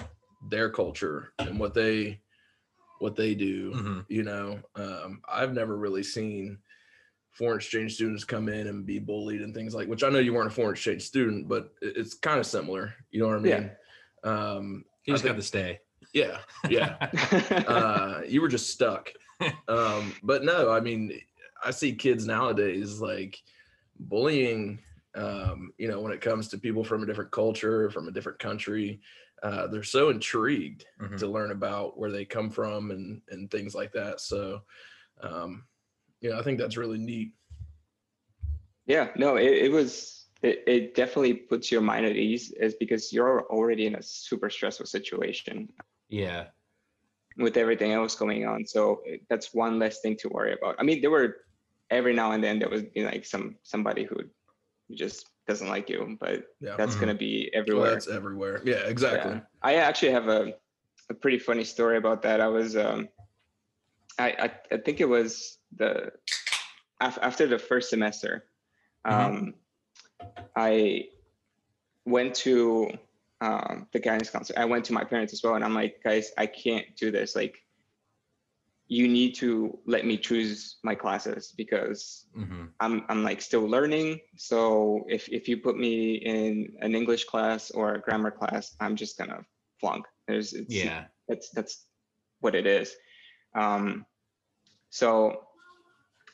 [0.50, 2.20] their culture and what they,
[2.98, 3.72] what they do.
[3.72, 4.04] Mhm.
[4.08, 6.58] You know, um, I've never really seen
[7.32, 10.32] foreign exchange students come in and be bullied and things like, which I know you
[10.32, 12.94] weren't a foreign exchange student, but it's kind of similar.
[13.10, 13.52] You know what I mean?
[13.52, 13.68] Yeah.
[14.26, 15.80] Um, You I just got think- to stay.
[16.12, 16.96] yeah, yeah.
[17.68, 19.12] uh, you were just stuck.
[19.68, 21.18] Um, but no, I mean,
[21.64, 23.40] I see kids nowadays like
[23.98, 24.80] bullying.
[25.14, 28.38] Um, you know, when it comes to people from a different culture, from a different
[28.38, 29.00] country,
[29.42, 31.18] uh, they're so intrigued Mhm.
[31.18, 34.20] to learn about where they come from and and things like that.
[34.20, 34.62] So,
[35.20, 35.64] um,
[36.20, 37.32] you know, I think that's really neat.
[38.86, 43.12] Yeah, no, it, it was, it, it definitely puts your mind at ease is because
[43.12, 45.68] you're already in a super stressful situation
[46.08, 46.48] Yeah.
[47.38, 48.66] with everything else going on.
[48.66, 50.76] So that's one less thing to worry about.
[50.78, 51.38] I mean, there were
[51.90, 54.16] every now and then there was you know, like some somebody who
[54.88, 57.00] who just doesn't like you, but Yeah, that's Mhm.
[57.00, 57.90] gonna be Well, everywhere.
[57.92, 58.60] that's everywhere.
[58.64, 59.32] Yeah, exactly.
[59.32, 59.40] Yeah.
[59.62, 60.54] I actually have a,
[61.10, 62.40] a pretty funny story about that.
[62.40, 63.08] I was um,
[64.18, 66.12] I, I I think it was the
[67.00, 68.48] af- after the first semester,
[69.04, 69.54] um,
[70.56, 71.08] I
[72.04, 72.90] went to
[73.40, 74.58] um, the guidance counselor.
[74.58, 77.36] I went to my parents as well, and I'm like, guys, I can't do this.
[77.36, 77.56] Like,
[78.88, 84.20] you need to let me choose my classes because hmm I'm I'm like still learning.
[84.36, 88.94] So if if you put me in an English class or a grammar class, I'm
[88.94, 89.44] just gonna
[89.80, 90.04] flunk.
[90.28, 91.06] There's it's, Yeah.
[91.26, 91.86] that's that's
[92.40, 92.94] what it is.
[93.54, 94.04] Um,
[94.90, 95.45] so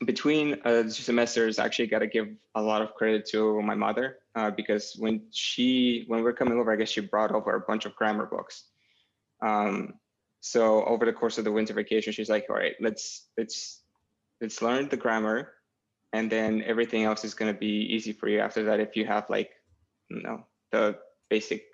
[0.04, 3.74] between uh, the semesters, I actually got to give a lot of credit to my
[3.74, 7.54] mother uh, because when she when we we're coming over, I guess she brought over
[7.54, 8.64] a bunch of grammar books.
[9.44, 9.94] Um,
[10.40, 13.82] so over the course of the winter vacation, she's like, "All right, let's let's
[14.40, 15.52] let's learn the grammar,
[16.12, 19.06] and then everything else is going to be easy for you after that if you
[19.06, 19.50] have like
[20.10, 21.64] you know the basic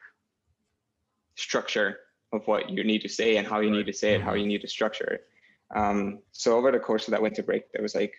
[1.37, 1.99] structure
[2.33, 4.47] of what you need to say and how you need to say it, how you
[4.47, 5.27] need to structure it.
[5.75, 8.15] Um, so over the course of that winter break, there was like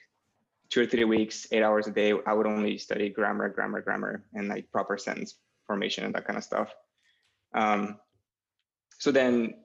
[0.69, 2.13] two or three weeks, eight hours a day.
[2.25, 5.35] I would only study grammar, grammar, grammar, and like proper sentence
[5.65, 6.73] formation and that kind of stuff.
[7.53, 7.97] Um,
[8.99, 9.55] so then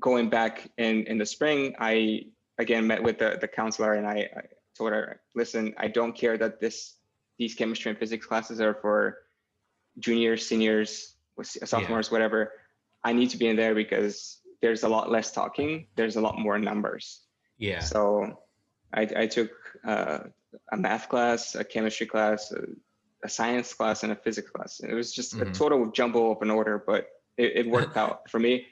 [0.00, 2.26] going back in in the spring, I
[2.58, 4.42] again met with the, the counselor and I, I
[4.76, 6.94] told her, listen, I don't care that this
[7.38, 9.18] these chemistry and physics classes are for
[9.98, 12.52] juniors, seniors, sophomores, whatever.
[13.04, 15.86] I need to be in there because there's a lot less talking.
[15.96, 17.20] There's a lot more numbers.
[17.58, 17.80] Yeah.
[17.80, 18.40] So
[18.92, 19.50] I, I took
[19.84, 20.18] uh,
[20.72, 22.62] a math class, a chemistry class, a,
[23.24, 24.80] a science class, and a physics class.
[24.80, 25.50] It was just Mhm.
[25.50, 28.66] a total jumble of an order, but it, it worked out for me.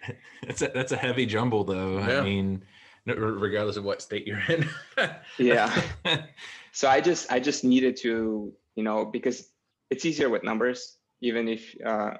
[0.46, 1.98] That's a, that's a heavy jumble, though.
[1.98, 2.20] Yeah.
[2.20, 2.64] I mean,
[3.06, 4.68] regardless of what state you're in.
[5.38, 5.70] Yeah.
[6.76, 9.48] So I just I just needed to you know because
[9.90, 12.14] it's easier with numbers even if uh,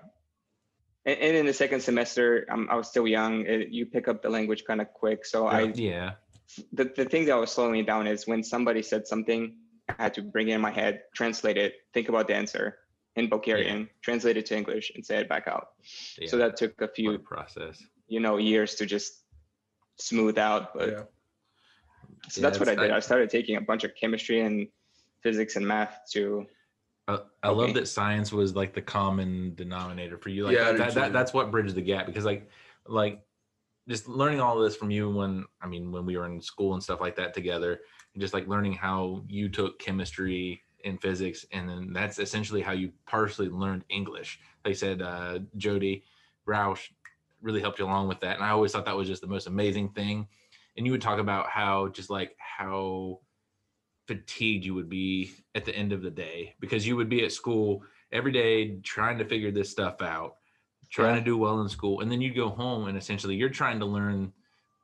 [1.06, 3.46] and, and in the second semester um, I was still young.
[3.46, 5.24] It, you pick up the language kind of quick.
[5.26, 6.12] So I yeah.
[6.72, 9.56] the, the thing that was slowing me down is when somebody said something,
[9.88, 12.78] I had to bring it in my head, translate it, think about the answer
[13.16, 15.68] in Bulgarian, translate it to English, and say it back out.
[16.18, 16.28] yeah.
[16.28, 17.82] So that took a few, a process.
[18.08, 19.12] you know, years to just
[19.96, 20.74] smooth out.
[20.74, 21.02] But yeah.
[22.28, 22.90] so Yeah, that's what I did.
[22.90, 24.68] I- I started taking a bunch of chemistry and
[25.22, 26.46] physics and math to
[27.06, 30.44] I, I love that science was like the common denominator for you.
[30.44, 32.48] Like Yeah, that, that, that- that's what bridged the gap because like
[32.86, 33.20] like
[33.88, 36.74] just learning all of this from you when I mean when we were in school
[36.74, 37.80] and stuff like that together
[38.14, 42.72] and just like learning how you took chemistry and physics and then that's essentially how
[42.72, 44.38] you partially learned English.
[44.64, 46.04] Like I said, uh, Jody
[46.46, 46.88] Roush
[47.42, 48.36] really helped you along with that.
[48.36, 50.26] And I always thought that was just the most amazing thing.
[50.76, 53.20] And you would talk about how just like how
[54.06, 57.32] fatigued you would be at the end of the day because you would be at
[57.32, 60.36] school every day trying to figure this stuff out,
[60.90, 61.20] trying Yeah.
[61.20, 63.86] to do well in school, and then you'd go home and essentially you're trying to
[63.86, 64.32] learn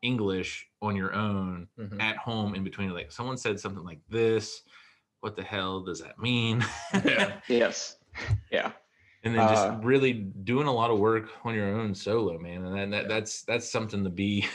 [0.03, 2.01] English on your own Mhm.
[2.01, 2.91] at home in between.
[2.91, 4.63] Like someone said something like this,
[5.21, 6.65] what the hell does that mean?
[7.05, 7.41] Yeah.
[7.49, 7.99] yes,
[8.51, 8.73] yeah,
[9.23, 12.65] and then just Uh, really doing a lot of work on your own solo, man.
[12.65, 14.47] And then that, that's that's something to be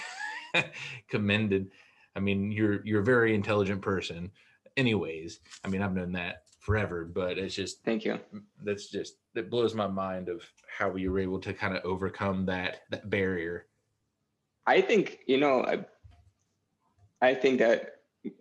[1.08, 1.70] commended.
[2.16, 4.32] I mean, you're you're a very intelligent person.
[4.78, 8.20] Anyways, I mean, I've known that forever, but it's just thank you.
[8.64, 10.42] that's just that blows my mind of
[10.78, 13.68] how you were able to kind of overcome that that barrier.
[14.66, 15.86] I think you know, I,
[17.22, 17.92] I think that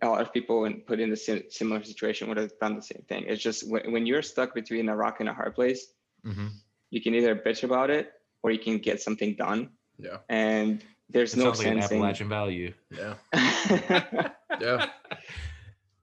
[0.01, 2.81] a lot of people in, put in the sim- similar situation would have done the
[2.81, 3.23] same thing.
[3.27, 5.87] It's just when, when you're stuck between a rock and a hard place,
[6.25, 6.47] Mm-hmm.
[6.89, 9.69] you can either bitch about it or you can get something done.
[9.99, 10.17] Yeah.
[10.27, 12.73] And there's It no sounds like an sense Appalachian value.
[12.91, 14.29] Yeah.
[14.59, 14.87] Yeah.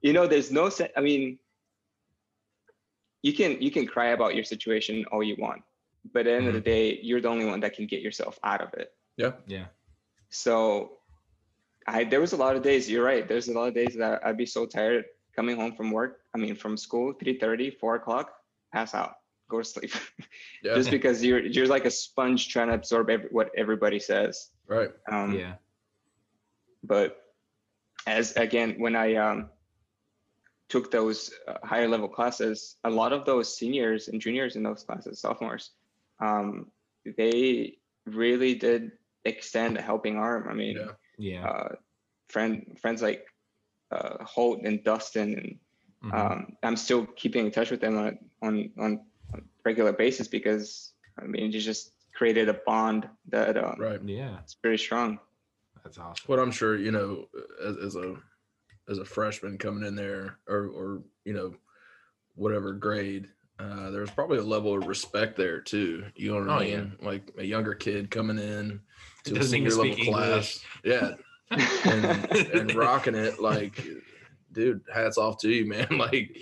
[0.02, 0.92] You know, there's no sense.
[0.96, 1.38] I mean,
[3.22, 5.62] you can you can cry about your situation all you want,
[6.12, 6.64] but at the end of the Mm-hmm.
[6.64, 8.92] day, you're the only one that can get yourself out of it.
[9.16, 9.32] Yeah.
[9.46, 9.66] Yeah.
[10.28, 10.98] So
[11.86, 13.26] I there was a lot of days, you're right.
[13.28, 15.04] There's a lot of days that I'd be so tired
[15.36, 16.20] coming home from work.
[16.34, 18.34] I mean from school, 3 4 o'clock,
[18.72, 19.14] pass out,
[19.48, 19.92] go to sleep.
[20.64, 20.74] Yeah.
[20.74, 24.50] Just because you're you're like a sponge trying to absorb every, what everybody says.
[24.66, 24.90] right.
[25.10, 25.54] Um yeah.
[26.82, 27.18] but
[28.06, 29.48] as again when i um,
[30.72, 32.58] took those uh, higher level classes
[32.90, 35.64] a lot of those seniors and juniors in those classes sophomores
[36.26, 36.48] um,
[37.18, 37.76] they
[38.22, 38.82] really did
[39.32, 40.92] extend a helping arm i mean Yeah.
[41.28, 41.44] Yeah.
[41.48, 41.68] uh,
[42.34, 43.22] friend friends like
[43.96, 45.50] uh, holt and dustin and
[46.02, 46.14] Mhm.
[46.18, 48.10] um, i'm still keeping in touch with them on
[48.46, 48.54] on
[48.84, 48.90] on
[49.34, 51.84] a regular basis because i mean you just
[52.18, 53.00] created a bond
[53.34, 54.00] that uh, Right.
[54.20, 54.34] yeah.
[54.42, 55.10] it's pretty strong
[55.84, 56.26] That's awesome.
[56.30, 57.10] What I'm sure, you know,
[57.68, 58.08] as, as a
[58.92, 61.52] as a freshman coming in there or or you know,
[62.36, 63.28] whatever grade,
[63.58, 66.04] uh, there's probably a level of respect there too.
[66.14, 66.76] You know what I Oh, yeah.
[66.76, 66.96] mean?
[67.02, 68.80] Like a younger kid coming in
[69.24, 70.64] to a senior level class.
[70.84, 70.94] English.
[71.00, 71.14] Yeah.
[71.84, 72.04] and,
[72.54, 73.40] and rocking it.
[73.40, 73.84] Like,
[74.52, 75.86] dude, hats off to you, man.
[75.98, 76.36] Like,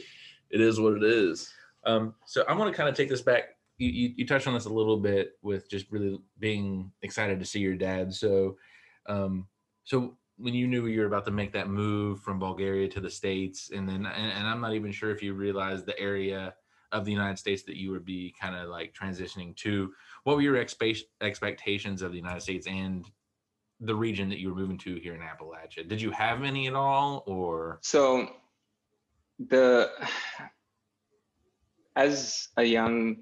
[0.50, 1.52] it is what it is.
[1.84, 3.44] Um, so I want to kind of take this back.
[3.78, 7.46] You, you, you touched on this a little bit with just really being excited to
[7.46, 8.12] see your dad.
[8.14, 8.56] So,
[9.06, 9.46] um,
[9.84, 13.10] so when you knew you were about to make that move from Bulgaria to the
[13.10, 16.54] States, and then, and, and I'm not even sure if you realized the area
[16.92, 19.92] of the United States that you would be kind of like transitioning to.
[20.24, 23.04] What were your expe- expectations of the United States and
[23.80, 25.86] the region that you were moving to here in Appalachia?
[25.86, 28.28] Did you have any at all, or So
[29.38, 29.90] the
[31.96, 33.18] as a young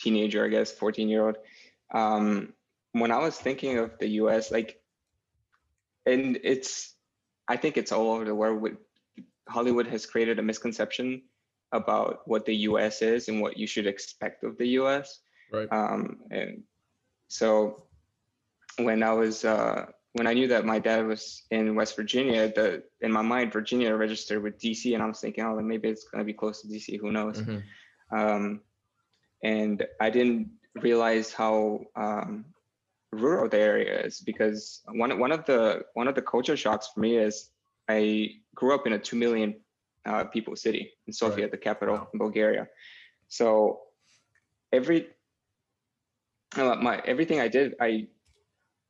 [0.00, 1.36] teenager, I guess, 14 year old,
[1.92, 2.52] um,
[2.92, 4.80] when I was thinking of the US, like,
[6.06, 6.94] and it's,
[7.48, 8.60] I think it's all over the world.
[8.60, 8.76] With,
[9.48, 11.22] Hollywood has created a misconception
[11.72, 15.20] about what the US is and what you should expect of the US.
[15.52, 15.68] Right.
[15.70, 16.62] Um, and
[17.28, 17.84] so
[18.78, 22.84] when I was uh, when I knew that my dad was in West Virginia, the
[23.00, 26.24] in my mind Virginia registered with DC, and I was thinking, oh, maybe it's gonna
[26.24, 26.98] be close to DC.
[27.00, 27.40] Who knows?
[27.40, 27.62] Mhm.
[28.10, 28.60] Um,
[29.42, 32.46] and I didn't realize how um,
[33.14, 37.00] rural the area is because one one of the one of the culture shocks for
[37.00, 37.50] me is
[37.88, 39.60] I grew up in a two million
[40.06, 41.50] uh, people city in Sofia, Right.
[41.50, 42.08] the capital Wow.
[42.12, 42.68] in Bulgaria.
[43.28, 43.80] So
[44.72, 45.08] every
[46.56, 48.08] uh, my everything I did, I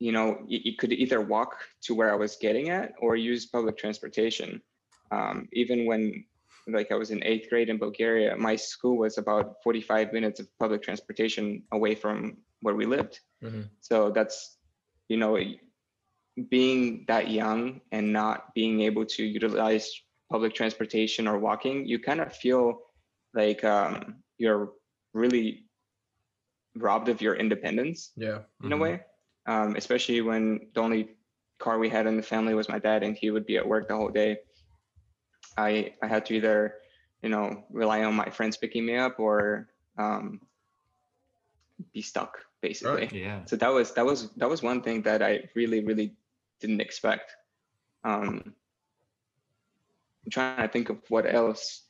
[0.00, 3.46] you know, you, you could either walk to where I was getting at or use
[3.46, 4.60] public transportation.
[5.10, 6.24] Um, even when
[6.66, 10.46] like I was in eighth grade in Bulgaria, my school was about 45 minutes of
[10.58, 13.20] public transportation away from where we lived.
[13.42, 13.68] Mhm.
[13.80, 14.56] So that's,
[15.08, 15.38] you know,
[16.48, 19.86] being that young and not being able to utilize
[20.32, 22.80] public transportation or walking, you kind of feel
[23.34, 24.72] like um, you're
[25.12, 25.64] really
[26.76, 28.42] robbed of your independence Yeah.
[28.64, 28.80] in a Mhm.
[28.80, 29.02] way,
[29.46, 31.16] um, especially when the only
[31.58, 33.88] car we had in the family was my dad, and he would be at work
[33.88, 34.38] the whole day.
[35.56, 36.74] I I had to either,
[37.22, 40.40] you know, rely on my friends picking me up or um,
[41.92, 43.12] be stuck basically.
[43.12, 46.16] yeah, So that was that was that was one thing that I really really
[46.60, 47.36] didn't expect.
[48.08, 48.56] Um,
[50.24, 51.84] I'm trying to think of what else.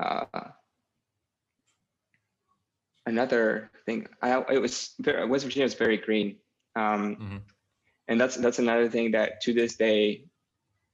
[0.00, 0.24] Uh,
[3.06, 6.36] another thing, I it was very, West Virginia is very green,
[6.76, 7.40] um, Mhm.
[8.08, 10.24] and that's that's another thing that to this day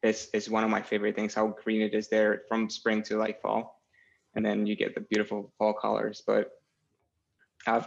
[0.02, 1.34] is is one of my favorite things.
[1.34, 3.82] How green it is there from spring to like fall,
[4.34, 6.22] and then you get the beautiful fall colors.
[6.26, 6.50] But
[7.66, 7.86] I've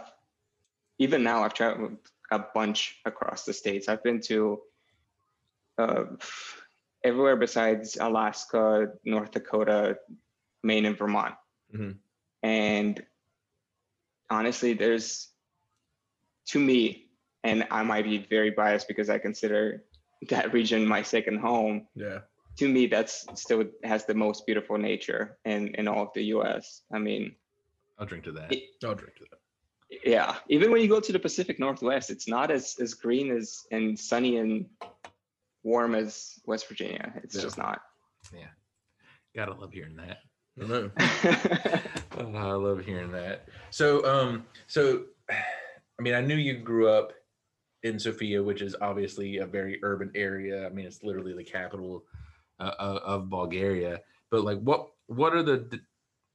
[0.98, 1.96] even now I've traveled
[2.30, 3.88] a bunch across the states.
[3.88, 4.60] I've been to
[5.78, 6.04] uh,
[7.04, 9.98] everywhere besides Alaska, North Dakota,
[10.62, 11.34] Maine, and Vermont.
[11.74, 11.96] Mhm.
[12.42, 13.04] And
[14.30, 15.28] honestly, there's
[16.46, 17.08] to me,
[17.44, 19.84] and I might be very biased because I consider
[20.30, 21.86] that region my second home.
[21.94, 22.20] Yeah.
[22.58, 26.82] To me, that's still has the most beautiful nature in in all of the U.S.
[26.90, 27.34] I mean,
[27.98, 28.52] I'll drink to that.
[28.52, 29.40] It- I'll drink to that.
[30.04, 33.66] Yeah even when you go to the pacific northwest it's not as as green as
[33.70, 34.66] and sunny and
[35.62, 37.42] warm as west virginia it's Yeah.
[37.42, 37.80] just not
[38.34, 38.48] Yeah.
[39.36, 40.18] Gotta love hearing that.
[40.60, 40.90] I know.
[40.98, 43.46] Oh, I love hearing that.
[43.70, 47.12] So, um, so, I mean, I knew you grew up
[47.82, 50.66] in Sofia, which is obviously a very urban area.
[50.66, 52.04] I mean, it's literally the capital
[52.60, 54.00] uh, of, of Bulgaria.
[54.30, 55.78] But like, what what are the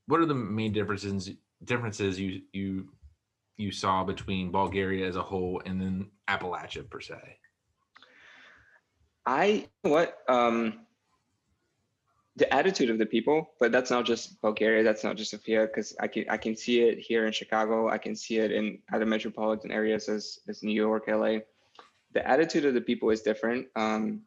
[0.06, 1.32] what are the main differences
[1.66, 2.88] differences you you
[3.62, 7.38] you saw between Bulgaria as a whole and then Appalachia per se?
[9.26, 10.86] i what um
[12.38, 15.95] the attitude of the people but that's not just bulgaria that's not just sofia because
[16.00, 19.06] i can i can see it here in chicago i can see it in other
[19.06, 21.38] metropolitan areas as as new york la
[22.13, 24.21] the attitude of the people is different um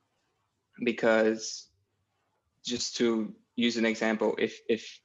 [0.84, 1.68] because
[2.64, 5.00] just to use an example if if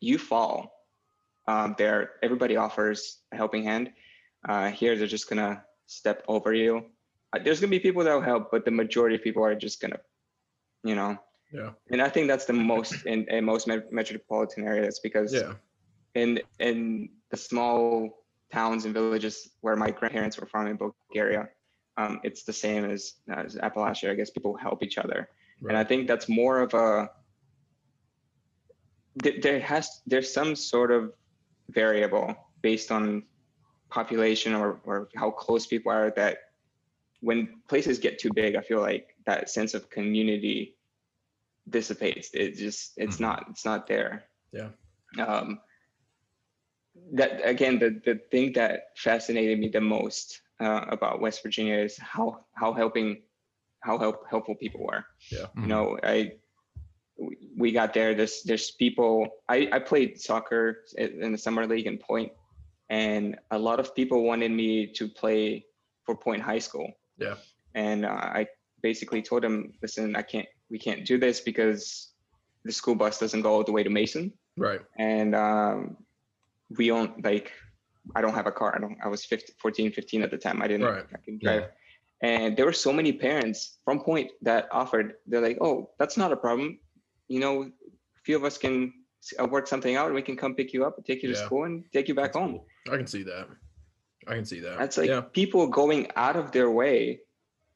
[0.00, 0.77] you fall
[1.50, 2.98] um, there everybody offers
[3.32, 3.86] a helping hand.
[4.48, 5.54] Uh, here they're just gonna
[5.86, 6.72] step over you.
[7.32, 9.80] Uh, there's gonna be people that will help but the majority of people are just
[9.82, 9.98] gonna
[10.84, 11.12] you know.
[11.58, 11.70] Yeah.
[11.90, 13.64] and i think that's the most in, in most
[13.98, 15.54] metropolitan areas because Yeah.
[16.22, 16.28] in
[16.68, 17.82] in the small
[18.52, 21.42] towns and villages where my grandparents were from in bulgaria
[21.98, 24.10] um, it's the same as, as appalachia.
[24.12, 25.28] I guess people help each other.
[25.68, 27.10] And I think that's more of a
[29.42, 31.12] there has there's some sort of
[31.70, 33.22] variable based on
[33.90, 36.38] population or, or how close people are that
[37.20, 40.76] when places get too big, I feel like that sense of community
[41.68, 42.30] dissipates.
[42.32, 43.20] It just it's Mhm.
[43.20, 44.24] not it's not there.
[44.52, 44.70] Yeah.
[45.18, 45.60] Um,
[47.12, 51.96] that again, the the thing that fascinated me the most uh, about West Virginia is
[51.98, 53.22] how how helping
[53.80, 55.04] how help, helpful people were.
[55.30, 55.46] Yeah.
[55.56, 56.32] You know, I
[57.56, 58.14] we- got there.
[58.14, 59.26] There's there's people.
[59.48, 62.32] I I played soccer in the summer league in Point,
[62.90, 65.66] and a lot of people wanted me to play
[66.04, 66.90] for Point High School.
[67.18, 67.34] Yeah.
[67.74, 68.46] And uh, I
[68.82, 70.46] basically told them, listen, I can't.
[70.70, 72.12] We can't do this because
[72.64, 74.80] the school bus doesn't go all the way to Mason Right.
[74.98, 75.96] and um,
[76.76, 77.52] we don't like
[78.16, 80.60] i don't have a car i don't i was 15, 14 15 at the time
[80.60, 81.06] i didn't Right.
[81.14, 81.48] I can Yeah.
[81.60, 81.64] drive
[82.22, 86.32] and there were so many parents from point that offered they're like oh that's not
[86.32, 86.78] a problem
[87.28, 88.92] you know a few of us can
[89.40, 91.36] uh, work something out and we can come pick you up and take you to
[91.36, 92.94] school and take you back That's home cool.
[92.94, 93.48] I can see that.
[94.26, 94.78] I can see that.
[94.78, 95.20] that's like yeah.
[95.20, 97.20] people going out of their way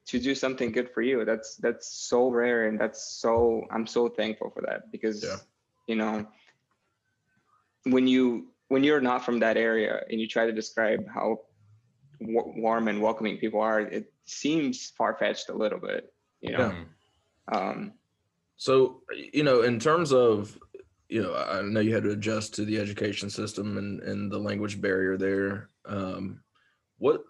[0.05, 4.09] to do something good for you that's that's so rare and that's so i'm so
[4.09, 5.37] thankful for that because Yeah.
[5.87, 6.27] you know
[7.85, 11.39] when you when you're not from that area and you try to describe how
[12.19, 16.85] w- warm and welcoming people are it seems far-fetched a little bit you know Mhm.
[17.57, 17.77] um
[18.57, 19.01] So,
[19.33, 20.57] you know, in terms of,
[21.09, 24.37] you know, I know you had to adjust to the education system and, and the
[24.37, 25.69] language barrier there.
[25.85, 26.41] Um,
[26.97, 27.23] what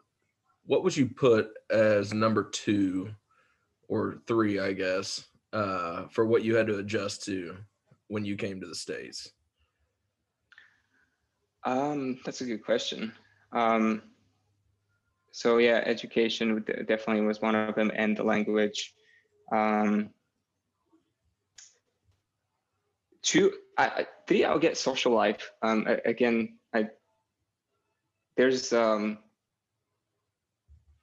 [0.66, 3.10] what would you put as number two
[3.90, 7.58] or three, I guess, uh, for what you had to adjust to
[8.08, 9.32] when you came to the States?
[11.66, 13.12] Um, that's a good question.
[13.52, 14.04] Um,
[15.32, 18.94] so yeah, education definitely was one of them, and the language.
[19.52, 20.12] Um,
[23.24, 25.52] two, I, I, three, I'll get social life.
[25.62, 26.90] Um, a- again, I
[28.38, 29.20] there's um,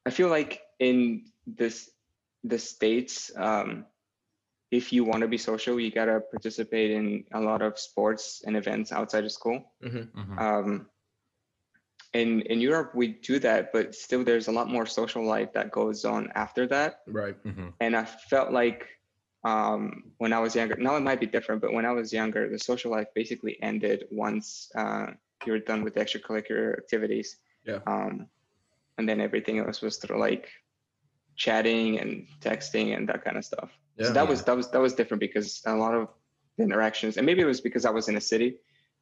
[0.07, 1.91] I feel like in this
[2.45, 3.87] the states, um,
[4.71, 8.57] if you want to be social, you gotta participate in a lot of sports and
[8.57, 10.87] events outside of school Mm-hmm, um,
[12.13, 15.71] in in Europe we do that, but still there's a lot more social life that
[15.71, 17.01] goes on after that.
[17.07, 17.37] Right.
[17.45, 17.73] Mhm.
[17.81, 18.89] And I felt like
[19.45, 22.49] um, when I was younger, now it might be different, but when I was younger,
[22.49, 25.07] the social life basically ended once uh,
[25.47, 27.37] you were done with extracurricular activities.
[27.65, 27.79] Yeah.
[27.87, 28.27] Um,
[28.99, 30.49] and then everything else was through like
[31.37, 33.71] chatting and texting and that kind of stuff.
[33.97, 34.09] Yeah.
[34.09, 36.09] so that was that was that was different because a lot of
[36.57, 38.57] the interactions, and maybe it was because I was in a city,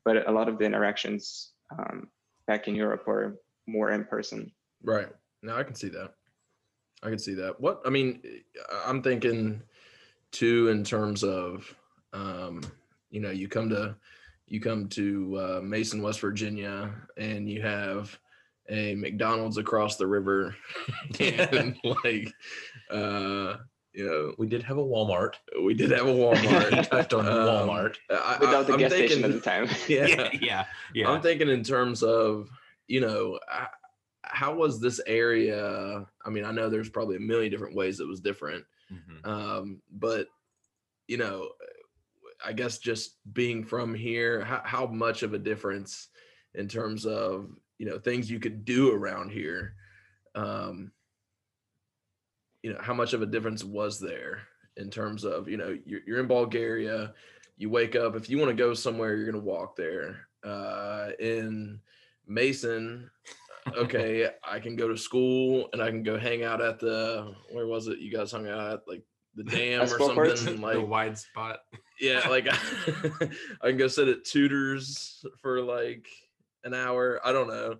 [0.04, 2.08] but a lot of the interactions um,
[2.46, 4.52] back in Europe were more in person.
[4.82, 5.08] Right.
[5.42, 6.14] No, I can see that.
[7.02, 7.60] I can see that.
[7.60, 8.22] What I mean,
[8.86, 9.62] I'm thinking
[10.32, 11.74] too in terms of,
[12.12, 12.60] um,
[13.10, 13.96] you know, you come to
[14.46, 18.18] you come to uh, Mason, West Virginia, and you have
[18.70, 20.54] a McDonald's across the river,
[21.20, 22.32] and like,
[22.90, 23.56] uh,
[23.92, 25.34] you know, We did have a Walmart.
[25.62, 26.88] we did have a Walmart.
[26.90, 27.34] touched on Um,
[27.68, 27.96] Walmart.
[28.10, 29.68] I, Without the I'm gas station at the time.
[29.88, 30.28] yeah.
[30.40, 30.64] yeah,
[30.94, 31.10] yeah.
[31.10, 32.48] I'm thinking in terms of,
[32.86, 33.68] you know, h-
[34.22, 36.06] how was this area?
[36.24, 39.26] I mean, I know there's probably a million different ways it was different, Mhm.
[39.26, 40.28] um, but
[41.06, 41.50] you know,
[42.44, 46.08] I guess just being from here, how, how much of a difference
[46.54, 49.74] in terms of you know things you could do around here?
[50.34, 50.92] Um,
[52.62, 54.42] you know, how much of a difference was there
[54.76, 57.14] in terms of you know you're, you're in Bulgaria,
[57.56, 60.28] you wake up if you want to go somewhere, you're gonna walk there.
[60.44, 61.80] Uh, in
[62.26, 63.10] Mason,
[63.76, 67.66] okay, I can go to school and I can go hang out at the where
[67.66, 67.98] was it?
[67.98, 69.02] You guys hung out at like
[69.34, 70.40] the dam or Basketball courts?
[70.40, 71.60] something the like wide spot.
[72.00, 72.48] yeah, like
[73.62, 76.06] I can go sit at Tudor's for like
[76.64, 77.20] an hour.
[77.24, 77.76] I don't know.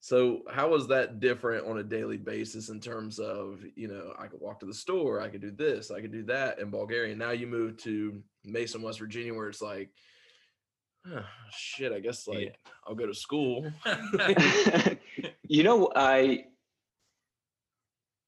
[0.00, 4.26] So how was that different on a daily basis in terms of, you know, I
[4.26, 7.14] could walk to the store, I could do this, I could do that in Bulgaria.
[7.16, 9.90] Now you move to Mason, West Virginia, where it's like,
[11.08, 12.72] "Huh, shit, I guess like Yeah.
[12.86, 13.70] I'll go to school.
[15.48, 16.44] you know, I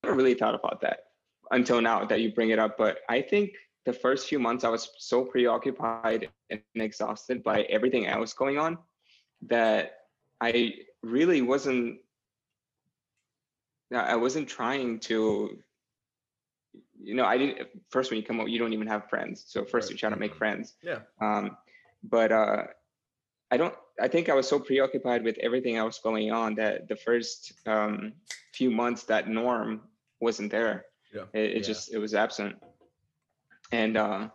[0.02, 1.00] never really thought about that
[1.50, 2.76] until now that you bring it up.
[2.78, 3.52] But I think
[3.84, 8.78] the first few months I was so preoccupied and exhausted by everything else going on
[9.48, 9.92] that
[10.40, 11.98] I really wasn't.
[13.92, 15.58] I wasn't trying to.
[17.02, 17.68] You know, I didn't.
[17.90, 19.44] First, when you come out, you don't even have friends.
[19.48, 19.92] So first, Right.
[19.92, 20.38] you try to make Mhm.
[20.38, 20.76] friends.
[20.82, 21.00] Yeah.
[21.20, 21.56] Um,
[22.02, 22.64] but uh,
[23.50, 23.74] I don't.
[24.00, 28.12] I think I was so preoccupied with everything else going on that the first um,
[28.54, 29.82] few months that norm
[30.20, 30.86] wasn't there.
[31.14, 31.24] Yeah.
[31.34, 31.62] It, it Yeah.
[31.62, 32.56] just it was absent.
[33.72, 34.28] And uh,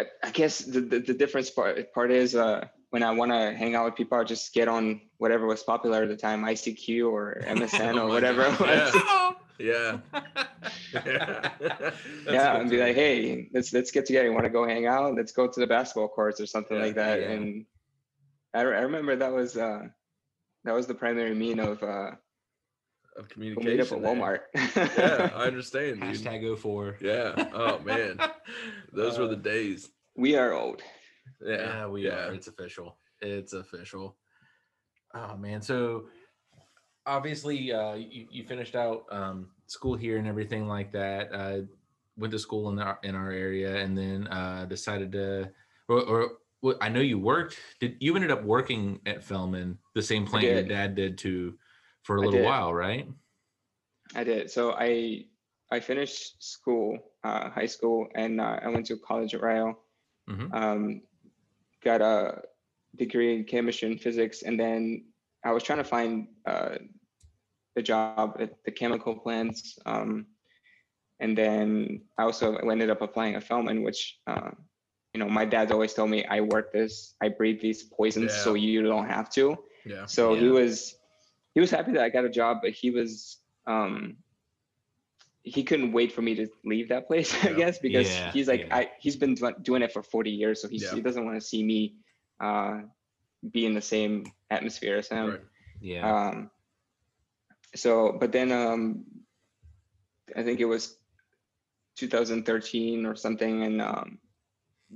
[0.00, 3.54] I, I guess the, the the difference part part is uh, when I want to
[3.54, 7.10] hang out with people, I just get on whatever was popular at the time, ICQ
[7.10, 8.44] or MSN Oh or my whatever.
[9.58, 10.02] it God.
[10.12, 10.22] was.
[10.22, 10.32] Yeah.
[10.94, 11.90] yeah.
[12.26, 14.26] yeah, and be like, hey, let's let's get together.
[14.26, 15.14] You want to go hang out?
[15.14, 17.20] Let's go to the basketball courts or something Yeah, like that.
[17.20, 17.30] yeah.
[17.30, 17.66] And
[18.54, 19.82] I, re- I remember that was uh,
[20.64, 22.12] that was the primary mean of uh,
[23.16, 23.96] of We'll meet up communication.
[23.98, 24.14] at there.
[24.14, 24.40] Walmart.
[24.98, 26.14] yeah, I understand, dude.
[26.14, 26.98] Hashtag 04.
[27.00, 27.48] Yeah.
[27.52, 28.18] Oh man,
[28.92, 29.88] those were the Uh, days.
[30.16, 30.82] we are old.
[31.44, 31.56] Yeah.
[31.56, 32.28] Yeah, we yeah.
[32.28, 32.32] are.
[32.34, 32.96] It's official.
[33.20, 34.16] It's official.
[35.14, 36.08] Oh man, so
[37.08, 41.32] obviously uh, you, you finished out um, school here and everything like that.
[41.32, 41.60] Uh,
[42.16, 45.48] went to school in our in our area, and then uh, decided to.
[45.88, 46.30] Or, or
[46.60, 47.58] well, I know you worked.
[47.80, 51.56] Did you ended up working at Felman, the same plant your dad did too,
[52.02, 53.08] for a little while, right?
[54.14, 54.50] I did.
[54.50, 55.26] So I
[55.70, 59.78] I finished school, uh, high school, and uh, I went to college at Rio.
[60.28, 60.52] Mhm.
[60.52, 61.02] Um,
[61.82, 62.42] got a
[62.96, 65.04] degree in chemistry and physics, and then
[65.44, 66.76] I was trying to find uh,
[67.78, 69.78] a job at the chemical plants.
[69.86, 70.26] Um,
[71.20, 74.50] and then I also ended up applying at Felman, which uh,
[75.14, 78.54] you know my dad always told me I work this, I breathe these poisons, so
[78.54, 79.56] you don't have to.
[79.84, 80.06] Yeah.
[80.06, 80.96] So he was
[81.54, 84.16] he was happy that I got a job, but he was um
[85.42, 88.66] he couldn't wait for me to leave that place, I guess, because Yeah, he's like
[88.68, 88.76] yeah.
[88.76, 90.94] I he's been doing it for 40 years, so he's, Yeah.
[90.94, 91.96] he doesn't want to see me
[92.40, 92.80] uh
[93.52, 95.30] be in the same atmosphere as him.
[95.30, 95.40] Right.
[95.80, 96.06] Yeah.
[96.10, 96.50] Um
[97.74, 99.04] so but then um
[100.36, 100.96] I think it was
[101.96, 104.18] 2013 or something and um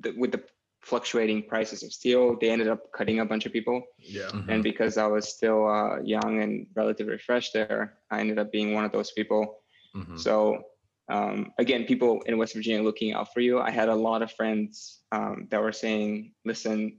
[0.01, 0.43] the, with the
[0.83, 4.31] fluctuating prices of steel, they ended up cutting a bunch of people Yeah.
[4.33, 4.49] Mhm.
[4.49, 8.75] and because I was still uh, young and relatively fresh there, I ended up being
[8.75, 9.63] one of those people.
[9.95, 10.19] Mhm.
[10.19, 10.65] So
[11.09, 13.61] um, again, people in West Virginia looking out for you.
[13.61, 16.99] I had a lot of friends um, that were saying, "Listen,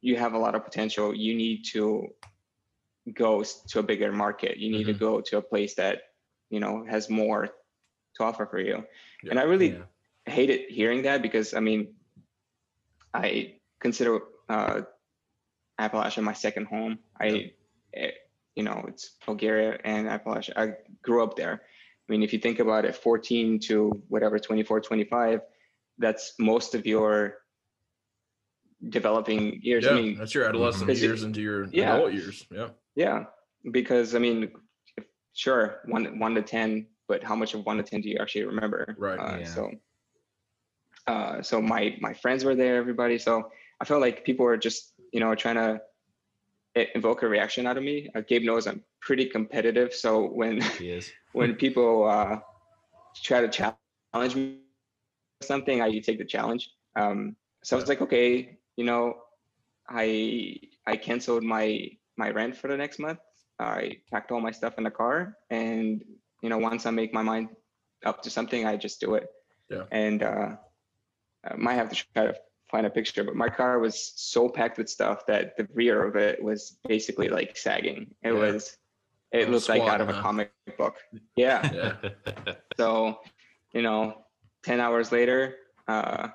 [0.00, 1.14] you have a lot of potential.
[1.14, 2.08] You need to
[3.14, 4.58] go to a bigger market.
[4.58, 4.92] You need Mhm.
[4.92, 6.02] to go to a place that
[6.50, 7.48] you know has more
[8.16, 8.84] to offer for you."
[9.22, 9.30] Yeah.
[9.30, 9.84] And I really Yeah.
[10.26, 11.94] hated hearing that because I mean,
[13.14, 14.82] I consider uh,
[15.80, 16.98] Appalachia my second home.
[17.18, 17.52] I,
[17.94, 18.10] eh,
[18.54, 20.52] you know, it's Bulgaria and Appalachia.
[20.56, 21.62] I grew up there.
[21.64, 25.40] I mean, if you think about it, 14 to whatever, 24, 25,
[25.98, 27.38] that's most of your
[28.88, 29.84] developing years.
[29.84, 29.92] Yeah.
[29.92, 31.94] I mean, That's your adolescent years into your yeah.
[31.94, 32.44] adult years.
[32.50, 32.70] Yeah.
[32.94, 33.24] Yeah,
[33.70, 34.50] because I mean,
[35.32, 38.44] sure, one one to ten, but how much of one to ten do you actually
[38.44, 38.94] remember?
[38.98, 39.44] Right, Uh, yeah.
[39.44, 39.70] So,
[41.06, 43.18] uh, so my my friends were there, everybody.
[43.18, 45.80] So I felt like people were just you know trying to
[46.94, 48.08] invoke a reaction out of me.
[48.14, 50.60] Uh, Gabe knows I'm pretty competitive, so when
[51.32, 52.38] when people uh,
[53.22, 54.58] try to challenge me
[55.42, 56.70] something, I take the challenge.
[56.96, 59.14] Um, so I was like, okay, you know,
[59.88, 61.90] I I canceled my
[62.22, 63.20] my rent for the next month.
[63.58, 63.78] I
[64.10, 65.16] packed all my stuff in the car,
[65.50, 66.02] and
[66.42, 67.48] you know, once I make my mind
[68.10, 69.26] up to something, I just do it.
[69.70, 69.84] Yeah.
[69.90, 70.48] And uh,
[71.50, 72.34] I might have to try to
[72.70, 73.96] find a picture, but my car was
[74.34, 78.00] so packed with stuff that the rear of it was basically like sagging.
[78.22, 78.44] It Yeah.
[78.44, 78.76] was.
[79.40, 80.96] It looked like out of a comic book.
[81.36, 81.60] Yeah.
[81.78, 81.94] Yeah.
[82.76, 83.20] So,
[83.76, 84.02] you know,
[84.62, 85.40] 10 hours later,
[85.88, 86.28] uh,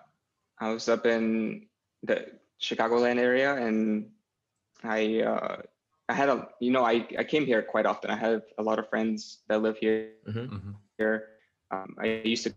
[0.59, 1.67] I was up in
[2.09, 2.17] the
[2.59, 4.09] Chicagoland area and
[4.83, 5.57] I, uh,
[6.09, 8.09] I had a, you know, I, I came here quite often.
[8.09, 10.13] I have a lot of friends that live here.
[10.27, 10.75] Mhm.
[10.97, 11.27] here.
[11.71, 12.55] Um, I used to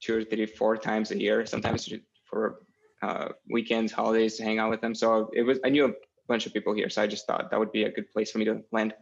[0.00, 1.88] two or three, four times a year, sometimes
[2.24, 2.62] for
[3.02, 4.94] uh, weekends, holidays to hang out with them.
[4.94, 5.92] So it was, I knew a
[6.28, 6.90] bunch of people here.
[6.90, 8.94] So I just thought that would be a good place for me to land.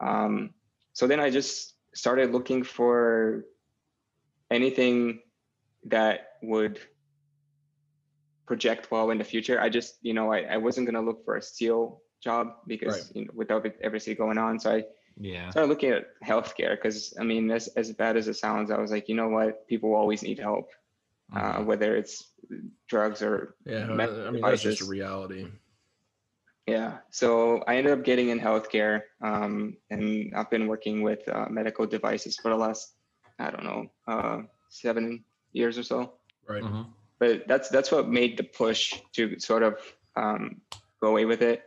[0.00, 0.50] Um,
[0.92, 3.44] so then I just started looking for
[4.50, 5.20] anything
[5.84, 6.78] that would
[8.46, 9.60] project well in the future.
[9.60, 12.94] I just, you know, I, I wasn't going to look for a steel job because,
[13.06, 13.16] Right.
[13.16, 14.58] you know, with every- everything going on.
[14.60, 14.84] So I
[15.16, 15.50] yeah.
[15.50, 18.90] started looking at healthcare because I mean, as, as bad as it sounds, I was
[18.90, 19.66] like, you know what?
[19.66, 20.70] People always need help,
[21.34, 21.64] uh, Mhm.
[21.66, 22.32] whether it's
[22.88, 23.86] drugs or Yeah.
[23.86, 24.88] med- I mean, that's just a devices.
[24.88, 25.46] reality.
[26.66, 26.98] Yeah.
[27.10, 31.86] So I ended up getting in healthcare, um, and I've been working with uh, medical
[31.86, 32.94] devices for the last,
[33.38, 36.12] I don't know, uh, seven years or so.
[36.46, 36.62] Right.
[36.62, 36.86] Mhm.
[37.18, 39.74] But that's that's what made the push to sort of
[40.16, 40.60] um,
[41.00, 41.62] go away with it.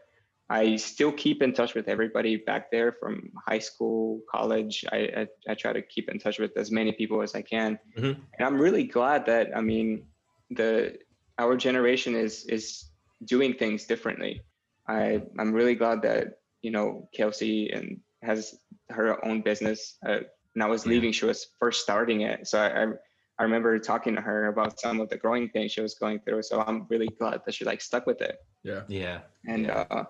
[0.49, 4.83] I still keep in touch with everybody back there from high school, college.
[4.91, 7.79] I I, I try to keep in touch with as many people as I can,
[7.97, 8.15] Mhm.
[8.37, 10.05] and I'm really glad that I mean
[10.51, 10.97] the
[11.39, 12.91] our generation is is
[13.25, 14.41] doing things differently.
[14.87, 18.55] I I'm really glad that you know Kelsey and has
[18.89, 19.97] her own business.
[20.05, 20.19] Uh,
[20.55, 22.85] and I was leaving, she was first starting it, so I, I
[23.39, 26.43] I remember talking to her about some of the growing things she was going through.
[26.43, 28.37] So I'm really glad that she like stuck with it.
[28.61, 28.83] Yeah.
[28.87, 29.21] Yeah.
[29.47, 29.85] And Yeah.
[29.89, 30.03] uh,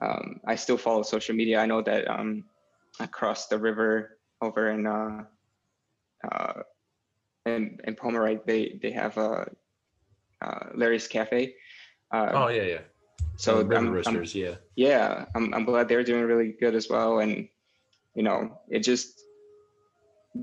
[0.00, 1.60] um, I still follow social media.
[1.60, 2.44] I know that um,
[3.00, 5.24] across the river over in uh,
[6.30, 6.62] uh,
[7.46, 9.50] in, in Pomeroy, they they have a
[10.42, 11.54] uh, Larry's Cafe.
[12.12, 12.80] Uh, Oh yeah, yeah.
[13.36, 14.54] so River I'm- I'm- Roasters, yeah.
[14.76, 17.20] yeah, I'm, I'm glad they're doing really good as well.
[17.20, 17.48] And
[18.14, 19.20] you know, it just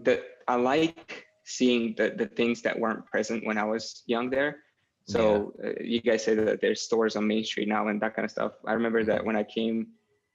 [0.03, 4.63] that I like seeing the the things that weren't present when I was young there.
[5.07, 8.25] So uh, you guys say that there's stores on Main Street now and that kind
[8.25, 8.53] of stuff.
[8.65, 9.87] I remember that when I came,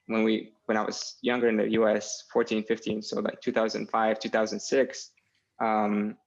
[0.07, 5.11] when we when I was younger in the U.S., 14, 15, so like 2005, 2006.
[5.61, 6.17] Um,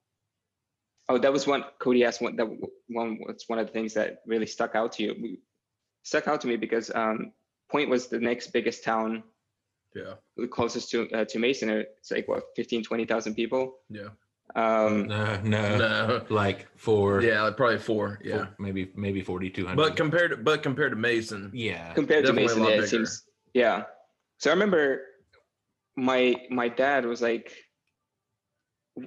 [1.09, 1.65] oh, that was one.
[1.79, 2.35] Cody asked one.
[2.37, 2.47] That
[2.87, 5.15] one was one of the things that really stuck out to you.
[5.21, 5.39] We,
[6.03, 7.33] stuck out to me because um,
[7.69, 9.23] Point was the next biggest town
[9.93, 10.13] Yeah.
[10.37, 11.69] the closest to uh, to Mason.
[11.69, 13.79] It's like what 15, 20,000 people.
[13.89, 14.09] Yeah.
[14.55, 16.25] Um, No, no, No.
[16.29, 17.21] like four.
[17.21, 18.17] Yeah, like probably four.
[18.17, 18.47] four- Yeah.
[18.59, 19.77] maybe maybe forty two hundred.
[19.83, 23.23] But compared to but compared to Mason, yeah, compared to Mason, lot yeah, it seems
[23.53, 23.83] yeah.
[24.39, 25.01] So I remember
[25.95, 27.51] my my dad was like,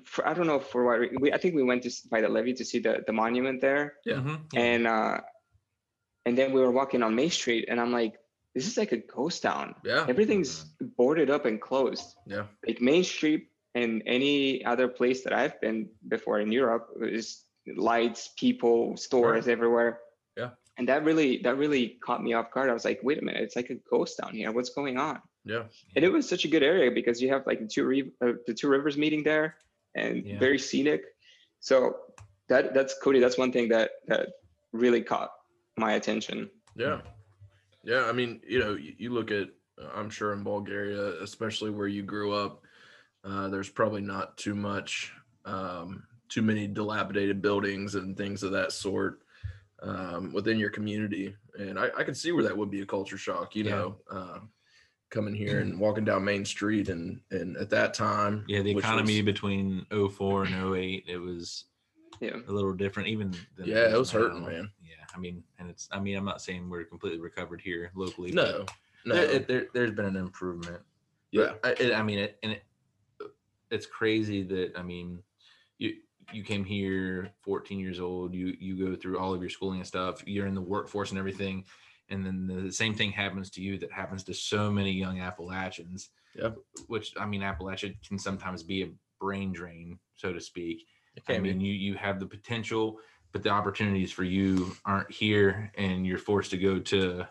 [0.05, 2.55] for, I don't know for what we I think we went to by the levee
[2.55, 4.16] to see the the monument there, Yeah.
[4.16, 5.20] Mhm, and uh,
[6.26, 8.14] and then we were walking on Main Street, and I'm like,
[8.55, 9.74] this is like a ghost town.
[9.84, 10.05] yeah.
[10.09, 10.64] Everything's
[10.97, 12.14] boarded up and closed.
[12.26, 12.45] Yeah.
[12.66, 17.45] Like Main Street and any other place that I've been before in Europe is
[17.77, 20.01] lights, people, stores everywhere.
[20.37, 20.51] Yeah.
[20.79, 22.71] And that really that really caught me off guard.
[22.71, 24.51] I was like, wait a minute, it's like a ghost down here.
[24.51, 25.21] What's going on?
[25.45, 25.64] Yeah.
[25.95, 28.33] And it was such a good area because you have like the two re- uh,
[28.47, 29.57] the two rivers meeting there,
[29.95, 30.39] and Yeah.
[30.39, 31.03] very scenic.
[31.61, 31.97] So
[32.49, 33.21] that that's Cody.
[33.21, 34.29] That's one thing that that
[34.73, 35.31] really caught
[35.77, 36.51] my attention.
[36.77, 37.01] Yeah.
[37.85, 38.05] Yeah.
[38.07, 39.49] I mean, you know, you, you look at,
[39.95, 42.62] I'm sure in Bulgaria, especially where you grew up,
[43.25, 45.12] uh, there's probably not too much,
[45.45, 49.21] um, too many dilapidated buildings and things of that sort
[49.83, 51.35] um, within your community.
[51.59, 53.71] And I, I can see where that would be a culture shock, you Yeah.
[53.71, 54.39] know, uh,
[55.11, 56.89] coming here and walking down Main Street.
[56.89, 58.62] And, and at that time, yeah.
[58.62, 61.64] The economy was- between 04 and 08, it was
[62.21, 62.37] Yeah.
[62.47, 63.09] a little different.
[63.09, 64.21] Even than Yeah, it was now.
[64.21, 64.71] hurting, man.
[64.83, 65.89] Yeah, I mean, and it's.
[65.91, 68.31] I mean, I'm not saying we're completely recovered here locally.
[68.33, 68.71] no, but
[69.07, 69.14] no.
[69.14, 70.81] there, it, there, there's been an improvement.
[71.33, 71.55] yeah.
[71.64, 72.62] I, it, I mean, it, and it,
[73.71, 75.23] it's crazy that I mean,
[75.79, 75.95] you
[76.33, 78.35] you came here 14 years old.
[78.35, 80.23] You you go through all of your schooling and stuff.
[80.27, 81.64] You're in the workforce and everything,
[82.09, 86.11] and then the same thing happens to you that happens to so many young Appalachians.
[86.35, 86.51] Yeah.
[86.87, 88.91] Which I mean, Appalachia can sometimes be a
[89.21, 90.87] brain drain, so to speak.
[91.16, 92.99] It I mean, you you have the potential,
[93.33, 97.27] but the opportunities for you aren't here, and you're forced to go to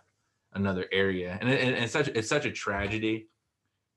[0.54, 3.30] another area, and, it, and it's such it's such a tragedy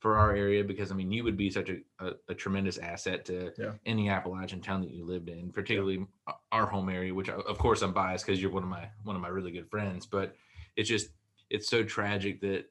[0.03, 3.25] for our area because I mean, you would be such a, a, a tremendous asset
[3.27, 3.75] to Yeah.
[3.87, 6.05] any Appalachian town that you lived in, particularly
[6.51, 7.15] our home area.
[7.15, 9.53] Which, I- of course, I'm biased because you're one of my one of my really
[9.53, 10.35] good friends, but
[10.75, 11.11] it's just
[11.51, 12.65] it's so tragic that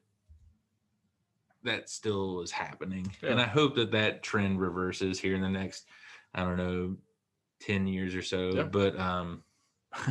[1.64, 5.86] that still is happening, and I hope that that trend reverses here in the next
[6.34, 6.96] I don't know
[7.60, 8.62] 10 years or so Yeah.
[8.64, 9.42] but um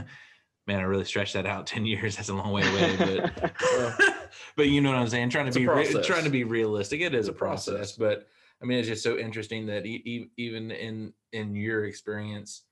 [0.71, 3.53] man i really stretched that out 10 years that's a long way away but
[4.55, 7.13] but you know what i'm saying trying to be re- trying to be realistic it
[7.13, 7.75] is a process.
[7.75, 7.91] process.
[7.97, 8.27] but
[8.61, 12.63] i mean it's just so interesting that e- e- even in in your experience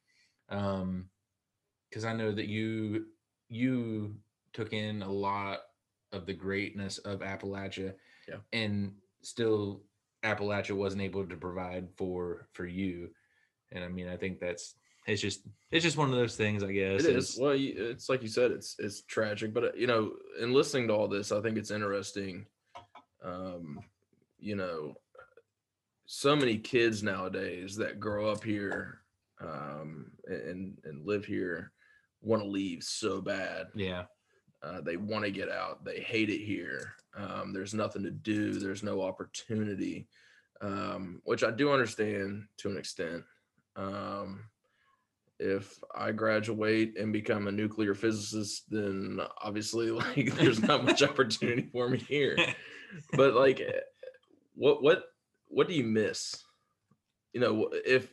[0.50, 1.06] um
[1.90, 3.06] because i know that you
[3.50, 4.16] you
[4.54, 5.60] took in a lot
[6.12, 7.94] of the greatness of appalachia
[8.28, 8.38] Yeah.
[8.54, 9.84] and still
[10.24, 13.10] appalachia wasn't able to provide for for you
[13.72, 14.76] and i mean i think that's
[15.10, 15.42] it's just
[15.72, 18.28] it's just one of those things i guess It It's- Well, you- it's like you
[18.30, 21.58] said, it's it's tragic, but uh, you know, in listening to all this, I think
[21.58, 22.46] it's interesting.
[23.24, 23.80] Um,
[24.40, 24.96] you know,
[26.06, 29.02] so many kids nowadays that grow up here
[29.42, 31.72] um, and and live here
[32.22, 33.68] want to leave so bad.
[33.76, 34.06] yeah
[34.62, 35.86] Uh, they want to get out.
[35.86, 36.94] They hate it here.
[37.16, 38.54] Um, there's nothing to do.
[38.54, 40.08] There's no opportunity,
[40.62, 43.24] um, which I do understand to an extent.
[43.78, 44.44] Um,
[45.40, 51.70] if I graduate and become a nuclear physicist, then obviously, like, there's not much opportunity
[51.72, 52.38] for me here.
[53.14, 53.80] But like, eh,
[54.56, 55.06] what what
[55.48, 56.36] what do you miss?
[57.34, 58.12] You know, if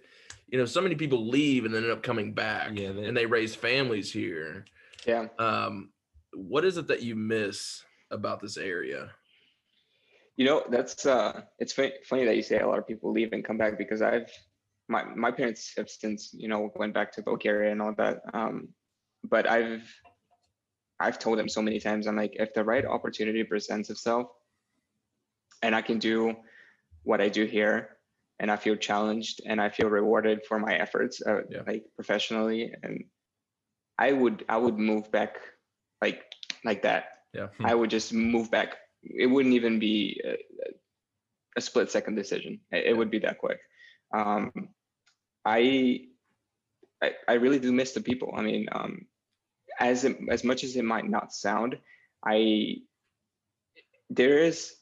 [0.48, 3.16] you know so many people leave and then end up coming back, Yeah, they- and
[3.16, 4.64] they raise families here
[5.06, 5.26] Yeah.
[5.38, 5.92] um
[6.34, 9.10] what is it that you miss about this area
[10.36, 13.32] You know, that's uh it's funny, funny that you say a lot of people leave
[13.32, 14.30] and come back because I've
[14.88, 18.20] my my parents have since, you know, went back to Bulgaria and all that.
[18.34, 18.68] Um
[19.24, 19.86] but I've
[20.98, 24.28] I've told them so many times, I'm like, if the right opportunity presents itself
[25.62, 26.34] and I can do
[27.02, 27.98] what I do here
[28.38, 31.62] and I feel challenged and I feel rewarded for my efforts, uh, Yeah.
[31.66, 33.04] like professionally, and
[33.98, 35.36] I would I would move back
[36.02, 36.22] like
[36.64, 37.04] like that.
[37.34, 37.48] Yeah.
[37.60, 38.76] I would just move back.
[39.02, 40.36] It wouldn't even be a,
[41.56, 42.60] a split second decision.
[42.70, 43.60] It, it would be that quick.
[44.14, 44.52] Um,
[45.46, 46.00] I,
[47.02, 48.34] I I really do miss the people.
[48.36, 49.06] I mean, um,
[49.80, 51.78] as it, as much as it might not sound,
[52.24, 52.78] I
[54.10, 54.74] there is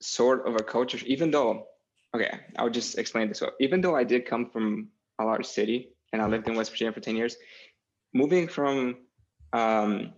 [0.00, 1.66] sort of a culture, even though
[2.14, 3.38] okay, I'll just explain this.
[3.38, 4.88] So even though I did come from
[5.20, 7.36] a large city and I lived in West Virginia for 10 years,
[8.12, 8.96] moving from
[9.52, 10.12] um,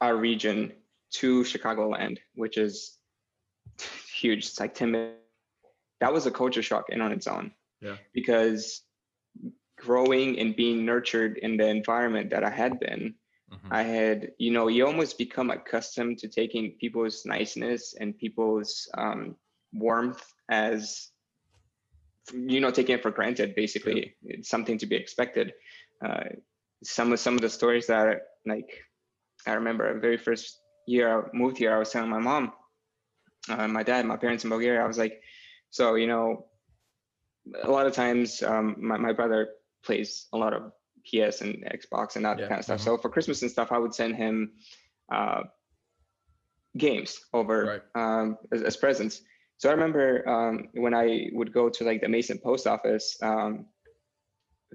[0.00, 0.72] our region
[1.12, 2.96] to Chicagoland, which is
[4.14, 5.18] huge, it's like 10 minutes,
[6.00, 7.52] that was a culture shock in on its own.
[7.82, 7.96] Yeah.
[8.14, 8.82] Because
[9.76, 13.14] growing and being nurtured in the environment that I had been,
[13.50, 13.68] Mhm.
[13.70, 19.36] I had, you know, you almost become accustomed to taking people's niceness and people's um,
[19.72, 21.10] warmth as,
[22.32, 23.54] you know, taking it for granted.
[23.54, 25.52] Basically, it's something to be expected.
[26.04, 26.24] Uh,
[26.84, 28.70] some of some of the stories that, like,
[29.46, 32.52] I remember, the very first year I moved here, I was telling my mom,
[33.48, 35.20] uh, my dad, my parents in Bulgaria, I was like,
[35.70, 36.46] so you know,
[37.62, 39.48] a lot of times um, my my brother
[39.84, 40.72] plays a lot of
[41.04, 42.80] PS and Xbox and that Yeah, kind of stuff.
[42.80, 44.52] So for Christmas and stuff, I would send him
[45.12, 45.42] uh,
[46.76, 47.82] games over Right.
[47.94, 49.22] um, as, as presents.
[49.58, 53.66] So I remember um, when I would go to like the Mason post office, um,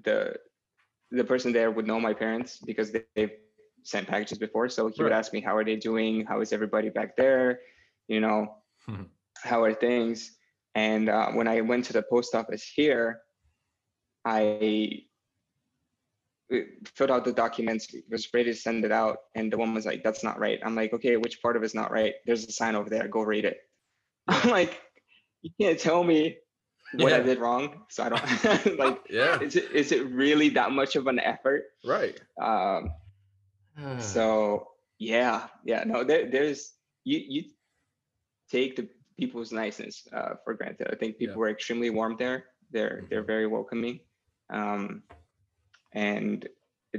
[0.03, 0.35] the
[1.11, 3.31] the person there would know my parents because they, they've
[3.83, 4.69] sent packages before.
[4.69, 6.25] So he would ask me, "How are they doing?
[6.25, 7.59] How is everybody back there?
[8.07, 8.55] You know,
[8.87, 9.09] Mhm.
[9.43, 10.37] how are things?"
[10.77, 13.21] And uh, when I went to the post office here,
[14.23, 15.05] I
[16.53, 16.57] uh,
[16.93, 20.03] filled out the documents, was ready to send it out, and the woman was like,
[20.03, 22.75] "That's not right." I'm like, "Okay, which part of it's not right?" There's a sign
[22.75, 23.07] over there.
[23.07, 23.57] Go read it.
[24.27, 24.79] I'm like,
[25.41, 26.37] "You can't tell me
[26.93, 28.99] what I did wrong." So I don't like.
[29.09, 29.41] Yeah.
[29.41, 31.63] Is it is it really that much of an effort?
[31.83, 32.21] Right.
[32.39, 32.91] Um,
[33.97, 34.67] so
[34.99, 35.85] yeah, yeah.
[35.87, 36.71] No, there, there's
[37.03, 37.43] you you
[38.51, 38.87] take the
[39.17, 40.87] people's niceness uh, for granted.
[40.91, 41.39] I think people Yeah.
[41.39, 42.45] were extremely warm there.
[42.71, 43.99] They're they're very welcoming,
[44.49, 45.03] um,
[45.93, 46.47] and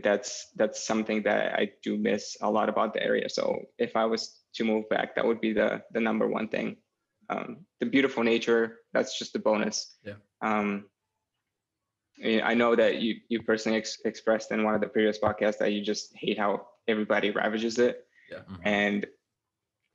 [0.02, 3.28] that's that's something that I do miss a lot about the area.
[3.28, 3.42] So
[3.78, 6.76] if I was to move back, that would be the the number one thing.
[7.30, 9.96] Um, the beautiful nature, that's just a bonus.
[10.02, 10.14] Yeah.
[10.40, 10.88] Um,
[12.24, 15.72] I know that you you personally ex- expressed in one of the previous podcasts that
[15.72, 18.58] you just hate how everybody ravages it, Mhm.
[18.64, 19.06] and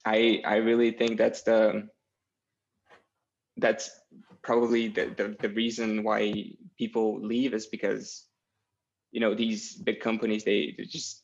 [0.06, 1.90] I I really think that's the
[3.58, 3.92] that's
[4.42, 6.34] probably the, the the reason why
[6.78, 8.26] people leave is because
[9.12, 11.24] you know these big companies they, they just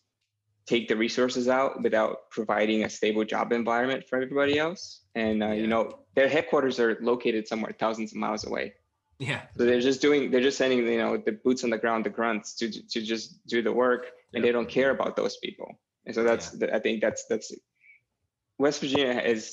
[0.68, 5.48] take the resources out without providing a stable job environment for everybody else and uh,
[5.48, 5.54] Yeah.
[5.54, 8.74] you know their headquarters are located somewhere thousands of miles away
[9.20, 9.42] Yeah.
[9.58, 12.10] so they're just doing, they're just sending, you know, the boots on the ground, the
[12.20, 14.04] grunts to to just do the work,
[14.34, 15.68] and they don't care about those people.
[16.06, 17.52] And so that's, the, I think that's that's
[18.58, 19.44] West Virginia is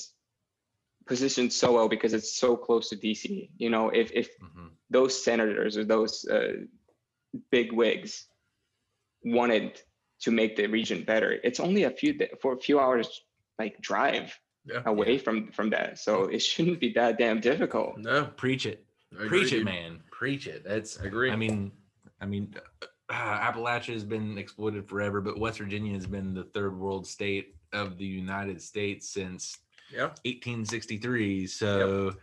[1.07, 3.49] positioned so well because it's so close to DC.
[3.57, 4.71] You know, if if Mhm.
[4.89, 6.63] those senators or those uh,
[7.51, 8.27] big wigs
[9.23, 9.81] wanted
[10.21, 13.21] to make the region better, it's only a few for a few hours
[13.59, 14.83] like drive Yeah.
[14.85, 15.99] away from from that.
[15.99, 17.97] So it shouldn't be that damn difficult.
[17.97, 18.25] No.
[18.37, 18.85] Preach it.
[19.13, 20.03] I Preach agree, it, man.
[20.11, 20.63] Preach it.
[20.65, 21.31] That's I agree.
[21.31, 21.71] I mean,
[22.19, 22.53] I mean,
[23.09, 27.55] uh, Appalachia has been exploited forever, but West Virginia has been the third world state
[27.71, 29.59] of the United States since
[29.91, 30.07] Yeah.
[30.25, 31.47] 1863.
[31.47, 32.13] So,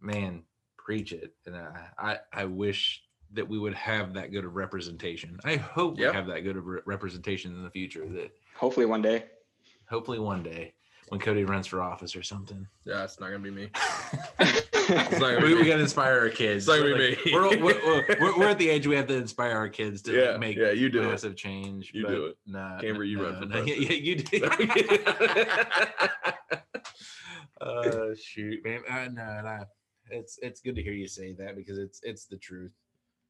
[0.00, 0.42] man,
[0.76, 1.34] preach it.
[1.46, 3.02] And I, I, I wish
[3.32, 5.38] that we would have that good of representation.
[5.44, 6.10] I hope Yeah.
[6.10, 8.06] we have that good of re- representation in the future.
[8.08, 9.26] That Hopefully one day.
[9.88, 10.72] hopefully one day
[11.08, 12.66] when Cody runs for office or something.
[12.84, 13.70] Yeah, it's not gonna be me.
[14.88, 16.68] it's not we, we gotta inspire our kids.
[16.68, 17.32] It's not gonna Like, me.
[17.32, 20.36] We're, we're, we're, we're at the age we have to inspire our kids to Yeah,
[20.36, 21.06] make yeah, you do it.
[21.08, 21.90] massive change.
[21.94, 22.38] You do it.
[22.46, 24.44] Nah, Camber, you run for yeah, yeah, you do.
[27.60, 28.80] uh, shoot, man.
[28.88, 29.58] Uh, no, no.
[30.10, 32.72] It's it's good to hear you say that because it's it's the truth.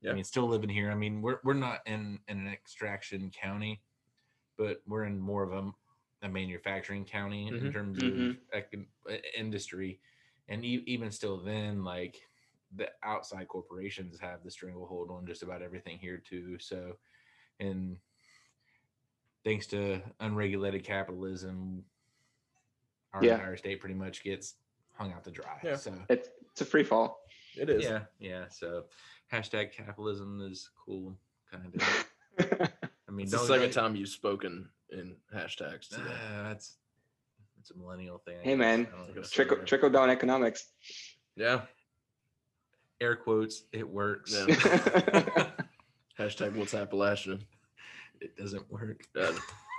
[0.01, 0.13] Yeah.
[0.13, 0.91] I mean, still living here.
[0.93, 3.81] I mean, we're we're not in in an extraction county,
[4.57, 7.73] but we're in more of a, a manufacturing county in Mhm.
[7.73, 8.31] terms Mhm.
[8.31, 9.99] of econ- uh, industry,
[10.49, 12.17] and e- even still, then like
[12.77, 16.59] the outside corporations have the stranglehold on just about everything here too.
[16.59, 16.97] So,
[17.61, 17.97] and
[19.45, 21.85] thanks to unregulated capitalism,
[23.13, 23.35] our Yeah.
[23.35, 24.55] entire state pretty much gets
[24.93, 25.59] hung out to dry.
[25.63, 25.77] Yeah.
[25.77, 27.21] So it's it's a free fall.
[27.57, 27.85] It is.
[27.85, 28.45] yeah, yeah.
[28.51, 28.85] So
[29.33, 31.17] hashtag capitalism is cool,
[31.51, 32.09] kind of.
[33.09, 36.03] I mean, It's the don't second get- time you've spoken in hashtags today.
[36.03, 36.77] Uh, that's
[37.69, 38.37] that's a millennial thing.
[38.41, 38.59] I Hey, guess.
[38.59, 38.89] man.
[38.93, 39.15] I don't know.
[39.23, 39.35] Guess so.
[39.35, 40.67] trickle trickle down economics.
[41.37, 41.63] Yeah.
[43.01, 43.65] Air quotes.
[43.73, 44.33] It works.
[44.35, 44.47] Yeah.
[46.19, 47.45] Hashtag what's Appalachian.
[48.21, 49.03] it doesn't work.
[49.17, 49.33] Uh,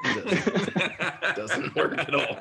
[0.06, 2.38] it doesn't work at all.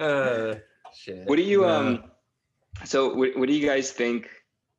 [0.00, 0.54] uh,
[0.92, 1.26] shit.
[1.26, 1.68] what do you No.
[1.68, 2.04] um?
[2.84, 4.28] So what, what do you guys think?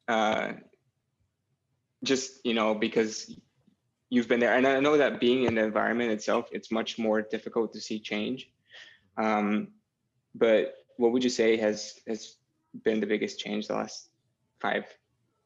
[0.08, 0.54] Uh,
[2.04, 3.34] just you know because
[4.10, 7.22] you've been there, and I know that being in the environment itself, it's much more
[7.22, 8.52] difficult to see change.
[9.18, 9.70] Um,
[10.34, 12.36] but what would you say has has
[12.84, 14.10] been the biggest change the last
[14.60, 14.86] five,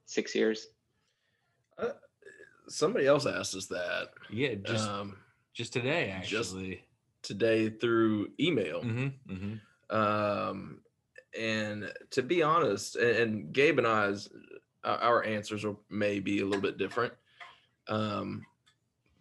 [0.06, 0.68] six years?
[2.68, 5.18] Somebody else asked us that Yeah, just um,
[5.54, 6.86] just today just- actually.
[7.24, 8.82] today through email.
[8.82, 9.96] mm-hmm, mm-hmm.
[9.96, 10.82] Um,
[11.38, 14.30] and to be honest, and, and Gabe and I's
[14.84, 17.14] our- our answers are may be a little bit different.
[17.88, 18.46] Um,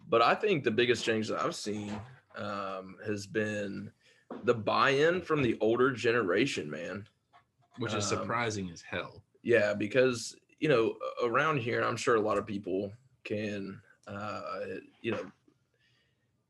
[0.09, 1.99] but I think the biggest change that I've seen
[2.37, 3.91] um, has been
[4.45, 7.07] the buy-in from the older generation, man.
[7.79, 9.23] Which is Um, surprising as hell.
[9.43, 14.43] Yeah, because you know around here, I'm sure a lot of people can, uh,
[15.01, 15.31] you know,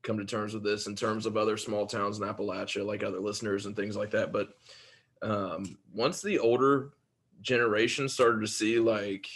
[0.03, 3.20] come to terms with this in terms of other small towns in Appalachia, like other
[3.20, 4.33] listeners and things like that.
[4.33, 4.57] But
[5.20, 6.93] um, once the older
[7.43, 9.29] generation started to see, like,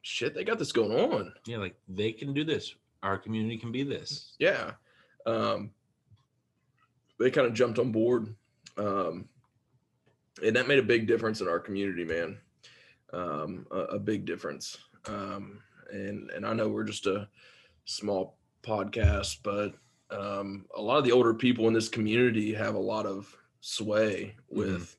[0.00, 1.34] shit, they got this going on.
[1.44, 2.74] Yeah, like they can do this.
[3.02, 4.32] Our community can be this.
[4.38, 4.72] Yeah,
[5.26, 5.72] um,
[7.22, 8.34] they kind of jumped on board,
[8.76, 9.28] um,
[10.44, 12.38] and that made a big difference in our community, man.
[13.12, 14.78] Um, a, a big difference.
[15.06, 15.60] Um,
[15.90, 17.28] and and I know we're just a
[17.84, 19.74] small podcast, but
[20.10, 24.34] um, a lot of the older people in this community have a lot of sway
[24.48, 24.96] with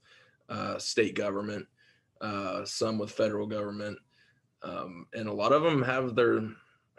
[0.49, 1.65] uh, state government,
[2.21, 3.97] uh, some with federal government,
[4.63, 6.41] um, and a lot of them have their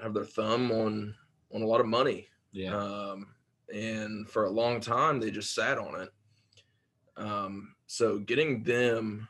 [0.01, 1.15] have their thumb on
[1.53, 2.29] on a lot of money.
[2.53, 2.77] Yeah.
[2.77, 3.34] Um,
[3.73, 6.11] and for a long time, they just sat on it.
[7.17, 9.29] Um, so getting them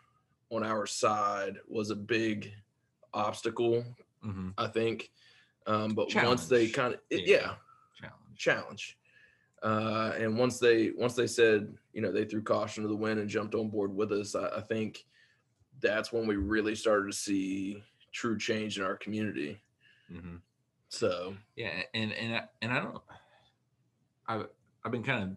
[0.50, 2.52] on our side was a big
[3.12, 3.84] obstacle,
[4.24, 4.50] mm-hmm.
[4.56, 5.10] I think.
[5.66, 7.18] Um, but once they kind of, Yeah.
[7.20, 7.54] yeah,
[8.00, 8.36] Challenge.
[8.36, 8.98] challenge.
[9.62, 13.18] Uh, and once they once they said, you know, they threw caution to the wind
[13.18, 15.06] and jumped on board with us, I, I think
[15.80, 17.82] that's when we really started to see
[18.12, 19.58] true change in our community.
[20.12, 20.36] Mm-hmm.
[20.90, 22.98] So Yeah, and and I, and I don't.
[24.26, 24.46] I've
[24.84, 25.30] I've been kind of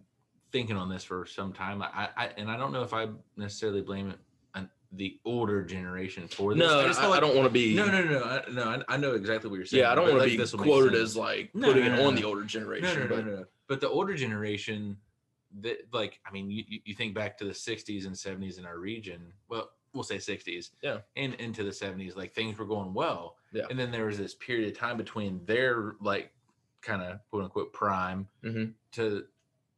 [0.51, 1.81] thinking on this for some time.
[1.81, 4.17] I, I and I don't know if I necessarily blame it
[4.55, 6.59] on the older generation for this.
[6.59, 7.75] no, I, I like- don't want to be.
[7.75, 8.63] No, no, no, no, I, no.
[8.87, 9.83] I, I know exactly what you're saying.
[9.83, 12.05] Yeah, I don't want like, to be this quoted as like No, putting no, it
[12.05, 12.21] on no.
[12.21, 12.87] the older generation.
[12.99, 13.45] no, no, but no, no.
[13.67, 14.97] But the older generation,
[15.61, 18.65] that like, I mean, you, you- you think back to the '60s and '70s in
[18.65, 19.33] our region.
[19.49, 20.69] Well, we'll say '60s.
[20.81, 20.99] Yeah.
[21.17, 23.35] And into the '70s, like things were going well.
[23.53, 23.63] Yeah.
[23.69, 26.31] And then there was this period of time between their like
[26.87, 28.75] kind of quote unquote prime Mhm.
[28.93, 29.27] to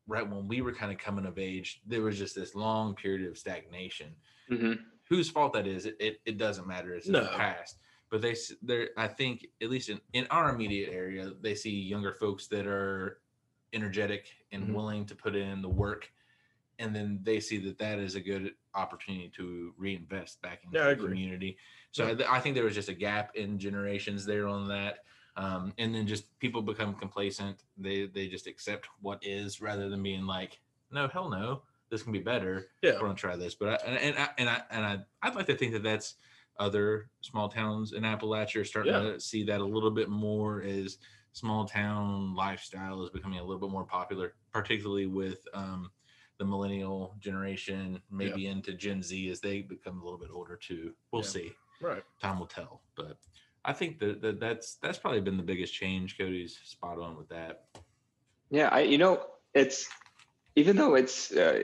[0.08, 1.82] right when we were kind of coming of age.
[1.86, 4.16] There was just this long period of stagnation
[4.50, 4.74] hmm
[5.10, 6.94] whose fault that is, it, it, it doesn't matter.
[6.94, 7.80] It's in the past.
[8.12, 12.14] But they, they're, I think, at least in, in our immediate area, they see younger
[12.14, 13.22] folks that are
[13.74, 14.74] energetic and Mhm.
[14.74, 16.12] willing to put in the work.
[16.80, 20.90] And then they see that that is a good opportunity to reinvest back into Yeah,
[20.92, 21.58] the community.
[21.92, 22.12] So Yeah.
[22.12, 25.00] I, th- I think there was just a gap in generations there on that.
[25.36, 27.64] Um, and then just people become complacent.
[27.78, 30.60] They they just accept what is rather than being like,
[30.92, 32.94] no, hell no, this can be better Yeah.
[32.94, 33.56] we're gonna try this.
[33.56, 36.16] But I, and and I and I and I I'd like to think that that's
[36.60, 39.00] other small towns in Appalachia are starting Yeah.
[39.14, 40.98] to see that a little bit more as
[41.32, 45.90] small town lifestyle is becoming a little bit more popular, particularly with um,
[46.38, 50.94] the millennial generation, maybe into Gen Z as they become a little bit older too.
[51.12, 51.28] We'll Yeah.
[51.30, 51.54] see.
[51.82, 52.04] right.
[52.22, 52.82] Time will tell.
[52.96, 53.18] But
[53.66, 56.18] I think that, that that's that's probably been the biggest change.
[56.18, 57.66] Cody's spot on with that.
[58.50, 59.22] Yeah, I you know
[59.54, 59.88] it's
[60.56, 61.64] even though it's uh,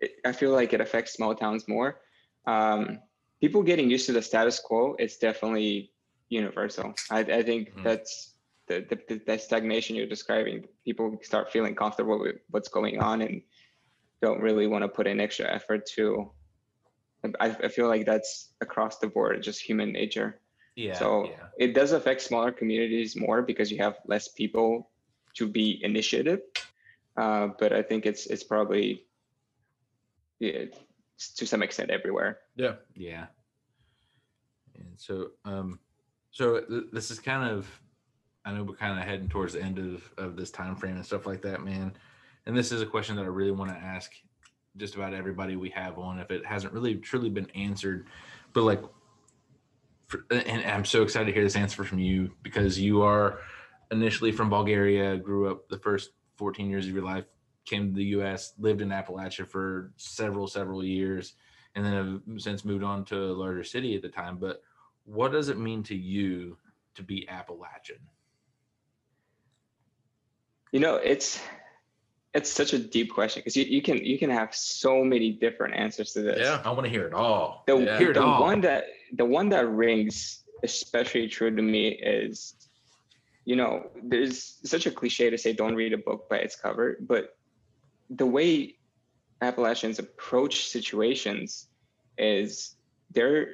[0.00, 2.00] it, I feel like it affects small towns more.
[2.46, 3.00] Um,
[3.40, 5.92] people getting used to the status quo, it's definitely
[6.28, 6.94] universal.
[7.10, 7.84] I, I think Mhm.
[7.84, 8.34] that's
[8.66, 10.66] the, the the that stagnation you're describing.
[10.84, 13.42] People start feeling comfortable with what's going on and
[14.22, 16.32] don't really want to put in extra effort to.
[17.40, 20.40] I, I feel like that's across the board, just human nature.
[20.76, 20.98] Yeah.
[20.98, 21.46] So yeah.
[21.58, 24.90] it does affect smaller communities more because you have less people
[25.34, 26.40] to be initiative.
[27.16, 29.04] Uh, but I think it's it's probably
[30.40, 30.64] yeah,
[31.18, 32.38] s- to some extent everywhere.
[32.56, 32.74] Yeah.
[32.94, 33.26] Yeah.
[34.76, 35.78] And so, um,
[36.32, 37.68] so th- this is kind of,
[38.44, 41.06] I know we're kind of heading towards the end of, of this time frame and
[41.06, 41.92] stuff like that, man.
[42.46, 44.12] And this is a question that I really want to ask
[44.76, 48.06] just about everybody we have on, if it hasn't really truly been answered,
[48.52, 48.82] but like,
[50.06, 53.40] for, and I'm so excited to hear this answer from you because you are
[53.90, 57.24] initially from Bulgaria, grew up the first 14 years of your life,
[57.64, 61.34] came to the U.S., lived in Appalachia for several, several years
[61.74, 64.36] and then have since moved on to a larger city at the time.
[64.38, 64.62] But
[65.04, 66.56] what does it mean to you
[66.94, 67.98] to be Appalachian?
[70.72, 71.40] You know, it's
[72.32, 75.74] it's such a deep question because you, you can you can have so many different
[75.74, 76.40] answers to this.
[76.40, 76.60] Yeah.
[76.64, 77.62] I want to hear it all.
[77.66, 77.98] The, Yeah.
[77.98, 78.40] Hear it the all.
[78.40, 78.84] one that
[79.16, 82.54] the one that rings especially true to me is,
[83.44, 86.96] you know, there's such a cliche to say don't read a book by its cover,
[87.00, 87.30] but
[88.10, 88.76] the way
[89.40, 91.68] Appalachians approach situations
[92.16, 92.76] is
[93.10, 93.48] they're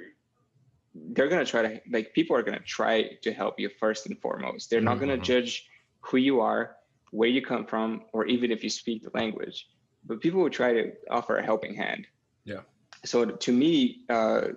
[0.95, 4.71] they're gonna try to like people are gonna try to help you first and foremost.
[4.71, 5.23] They're not gonna Mhm.
[5.23, 5.65] judge
[6.03, 6.77] who you are,
[7.11, 9.67] where you come from, or even if you speak the language.
[10.05, 12.07] But people will try to offer a helping hand.
[12.45, 12.63] Yeah.
[13.05, 14.49] So to me, uh,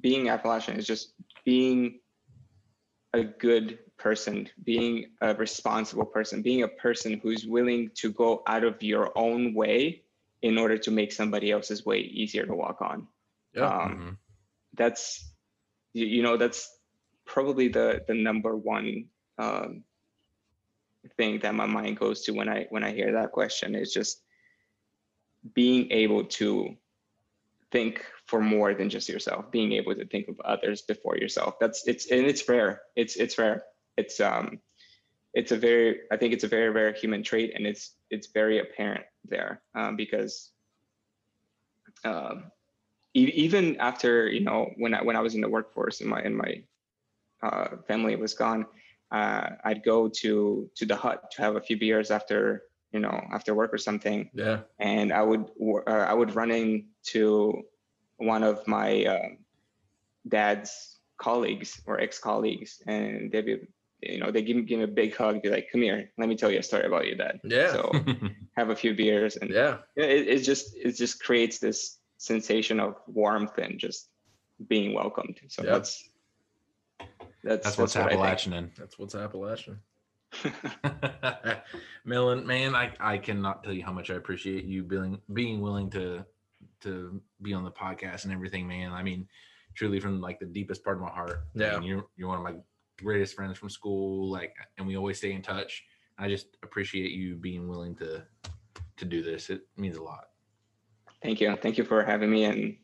[0.00, 1.14] being Appalachian is just
[1.44, 2.00] being
[3.12, 8.64] a good person, being a responsible person, being a person who's willing to go out
[8.64, 10.02] of your own way
[10.42, 13.08] in order to make somebody else's way easier to walk on.
[13.54, 13.66] Yeah.
[13.66, 14.16] Um, Mhm.
[14.74, 15.32] that's
[15.92, 16.78] you, you know that's
[17.26, 19.08] probably the the number one
[19.38, 19.84] um,
[21.16, 24.22] thing that my mind goes to when I when I hear that question is just
[25.54, 26.76] being able to
[27.72, 31.58] think for more than just yourself being able to think of others before yourself.
[31.60, 32.82] That's it's and it's rare.
[32.96, 33.64] It's it's rare.
[33.96, 34.60] It's um
[35.32, 38.58] it's a very i think it's a very rare human trait and it's it's very
[38.58, 40.50] apparent there um, because
[42.04, 42.50] um
[43.14, 46.20] e- even after you know when I when I was in the workforce and my
[46.20, 46.62] and my
[47.42, 48.66] uh, family was gone,
[49.10, 53.20] uh, I'd go to to the hut to have a few beers after you know
[53.32, 54.60] after work or something, Yeah.
[54.78, 55.46] and I would
[55.86, 57.62] uh, I would run into
[58.16, 59.28] one of my uh,
[60.28, 63.58] dad's colleagues or ex colleagues, and they'd be
[64.02, 66.28] you know they give me give me a big hug, be like, "Come here, let
[66.28, 67.72] me tell you a story about your dad." Yeah.
[67.72, 67.92] So
[68.56, 69.78] have a few beers and Yeah.
[69.96, 74.08] yeah, it, it just it just creates this sensation of warmth and just
[74.68, 75.40] being welcomed.
[75.48, 75.72] So Yep.
[75.72, 76.08] that's
[77.42, 78.70] that's That's what's what Appalachian in.
[78.76, 79.80] That's what's Appalachian.
[82.04, 85.90] Millen, man, I, I cannot tell you how much I appreciate you being being willing
[85.90, 86.24] to
[86.82, 88.92] to be on the podcast and everything, man.
[88.92, 89.28] I mean,
[89.74, 91.44] truly from like the deepest part of my heart.
[91.56, 91.78] I Yeah.
[91.78, 92.54] mean, you're you're one of my
[93.02, 95.84] greatest friends from school, like, and we always stay in touch.
[96.18, 98.24] I just appreciate you being willing to
[98.96, 99.50] to do this.
[99.50, 100.24] It means a lot.
[101.22, 102.76] Thank you, thank you for having me, and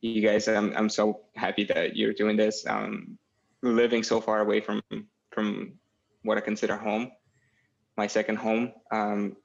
[0.00, 0.48] you guys.
[0.48, 2.64] I'm I'm so happy that you're doing this.
[2.66, 3.18] Um,
[3.62, 4.82] living so far away from
[5.30, 5.74] from
[6.22, 7.10] what I consider home,
[7.96, 8.72] my second home.
[8.90, 9.36] Um,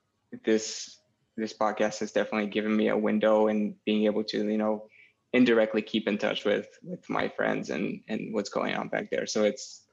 [0.46, 1.00] this
[1.36, 4.88] this podcast has definitely given me a window and being able to you know
[5.34, 9.26] indirectly keep in touch with with my friends and and what's going on back there.
[9.28, 9.84] So it's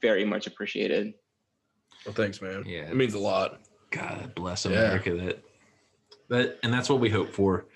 [0.00, 1.14] very much appreciated.
[2.06, 2.64] Well, thanks, man.
[2.66, 3.60] Yeah, It means a lot.
[3.90, 4.72] God bless Yeah.
[4.72, 5.14] America.
[5.16, 5.44] That
[6.28, 7.66] that and that's what we hope for.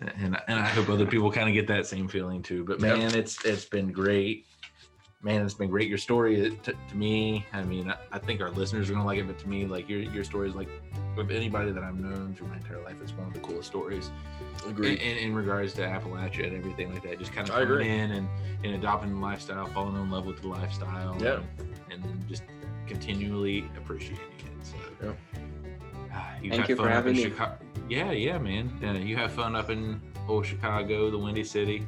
[0.00, 2.64] And and I hope other people kind of get that same feeling too.
[2.64, 2.98] But Yep.
[2.98, 4.46] man, it's it's been great.
[5.20, 5.88] Man, it's been great.
[5.88, 9.18] Your story to, to me, I mean, I, I think our listeners are gonna like
[9.18, 10.68] it, but to me, like your your story is like
[11.16, 14.12] of anybody that I've known through my entire life, it's one of the coolest stories
[14.64, 15.00] in, Agreed.
[15.00, 17.18] in, in regards to Appalachia and everything like that.
[17.18, 18.28] Just kind of I coming in and,
[18.62, 21.40] and adopting the lifestyle, falling in love with the lifestyle, Yeah.
[21.90, 22.44] and, and just
[22.86, 24.64] continually appreciating it.
[24.64, 25.12] So, Yeah.
[26.12, 27.22] Ah, you Thank you for fun up in having me.
[27.24, 27.58] Chicago.
[27.88, 28.78] Yeah, yeah, man.
[28.84, 31.84] Uh, you have fun up in old Chicago, the Windy City.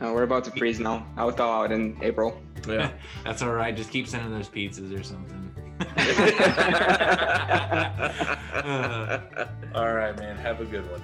[0.00, 1.06] Uh, we're about to freeze now.
[1.16, 2.40] I'll thaw out in April.
[2.66, 2.90] Yeah.
[3.24, 3.76] That's all right.
[3.76, 5.36] Just keep sending those pizzas or something.
[9.74, 10.36] all right, man.
[10.36, 11.02] Have a good one.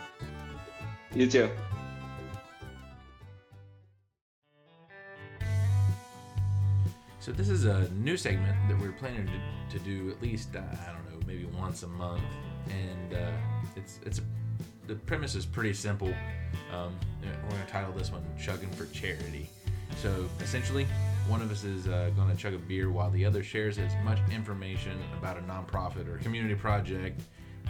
[1.14, 1.50] You too.
[7.20, 10.60] So this is a new segment that we're planning to, to do at least uh,
[10.60, 12.22] I don't know maybe once a month,
[12.70, 13.32] and uh,
[13.74, 14.20] it's it's
[14.86, 16.14] the premise is pretty simple.
[16.72, 16.96] Um,
[17.44, 19.50] we're gonna title this one "Chugging for Charity."
[19.96, 20.86] So essentially,
[21.28, 23.92] one of us is uh, going to chug a beer while the other shares as
[24.04, 27.20] much information about a nonprofit or community project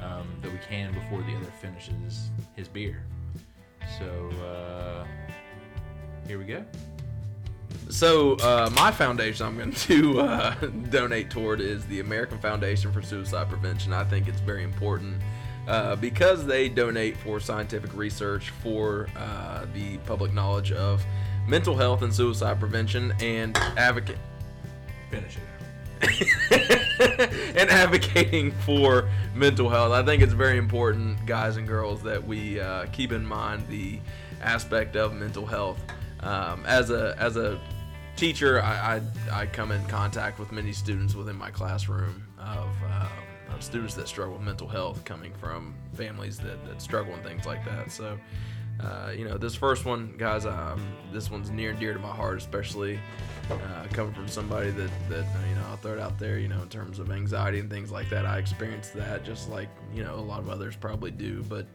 [0.02, 3.02] um, that we can before the other finishes his beer.
[3.98, 5.06] So uh,
[6.26, 6.64] here we go.
[7.88, 10.54] So uh, my foundation I'm going to uh,
[10.90, 13.92] donate toward is the American Foundation for Suicide Prevention.
[13.92, 15.22] I think it's very important
[15.66, 21.04] uh, because they donate for scientific research for uh, the public knowledge of
[21.48, 24.18] mental health and suicide prevention and advocate
[25.10, 25.42] Finish it.
[27.56, 29.92] and advocating for mental health.
[29.92, 34.00] I think it's very important, guys and girls, that we uh, keep in mind the
[34.42, 35.78] aspect of mental health.
[36.20, 37.60] Um, as a as a
[38.16, 39.00] teacher, I,
[39.30, 43.08] I, I come in contact with many students within my classroom of, uh,
[43.62, 47.64] students that struggle with mental health, coming from families that, that struggle and things like
[47.64, 47.90] that.
[47.90, 48.18] So.
[48.78, 52.14] Uh, you know, this first one, guys, um, this one's near and dear to my
[52.14, 53.00] heart, especially
[53.50, 56.60] uh, coming from somebody that, that you know, I'll throw it out there, you know,
[56.60, 58.26] in terms of anxiety and things like that.
[58.26, 61.66] I experienced that just like, you know, a lot of others probably do, but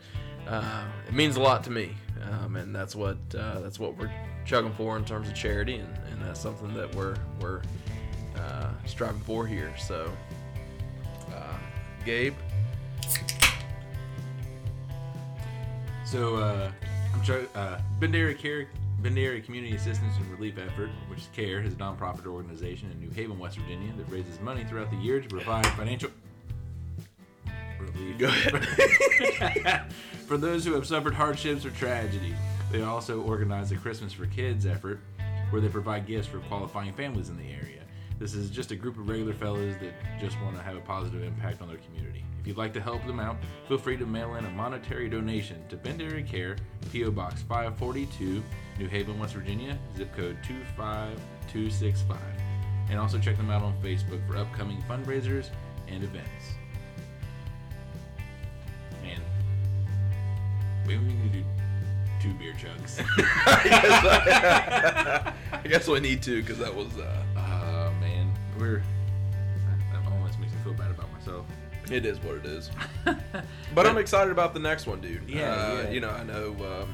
[0.47, 1.95] uh, it means a lot to me.
[2.29, 4.11] Um, and that's what, uh, that's what we're
[4.45, 5.77] chugging for in terms of charity.
[5.77, 7.63] And, and that's something that we're, we're
[8.37, 9.73] uh, striving for here.
[9.79, 10.11] So,
[12.05, 12.33] Gabe,
[16.05, 16.71] So uh,
[17.13, 18.67] I'm Jo- uh, Bend Care,
[18.99, 22.99] Bend Area Community Assistance and Relief Effort, which is CARE, is a nonprofit organization in
[22.99, 26.09] New Haven, West Virginia that raises money throughout the year to provide financial
[27.79, 29.93] relief Go ahead.
[30.27, 32.33] for those who have suffered hardships or tragedy.
[32.71, 34.99] They also organize a Christmas for Kids effort
[35.49, 37.80] where they provide gifts for qualifying families in the area.
[38.21, 41.23] This is just a group of regular fellas that just want to have a positive
[41.23, 42.23] impact on their community.
[42.39, 45.67] If you'd like to help them out, feel free to mail in a monetary donation
[45.69, 46.55] to Bend Care,
[46.91, 47.09] P.O.
[47.09, 48.43] Box 542,
[48.77, 52.19] New Haven, West Virginia, zip code 25265.
[52.91, 55.49] And also check them out on Facebook for upcoming fundraisers
[55.87, 56.29] and events.
[59.01, 59.19] Man,
[60.85, 61.45] we we need to do
[62.21, 62.99] two beer chugs.
[65.51, 66.95] I guess we need to because that was.
[66.99, 67.23] Uh,
[68.61, 68.83] we're
[69.91, 71.45] that almost makes me feel bad about myself.
[71.91, 72.69] it is what it is.
[73.75, 75.27] But I'm excited about the next one, dude.
[75.29, 75.89] Yeah, Uh, yeah.
[75.89, 76.93] You know, I know um,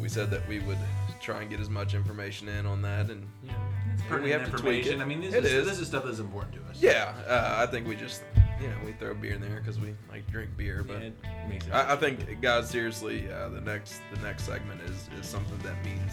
[0.00, 0.78] we said that we would
[1.20, 4.56] try and get as much information in on that, and you know, we have to
[4.56, 5.00] tweak it.
[5.00, 5.66] I mean, this It is, is.
[5.66, 6.76] this is stuff that's important to us.
[6.80, 8.22] Yeah, uh, I think we just,
[8.60, 10.84] you know, we throw beer in there because we like drink beer.
[10.86, 11.14] Yeah, But it
[11.48, 11.72] makes it.
[11.72, 15.82] I, I think, guys, seriously, uh, the next the next segment is is something that
[15.84, 16.12] means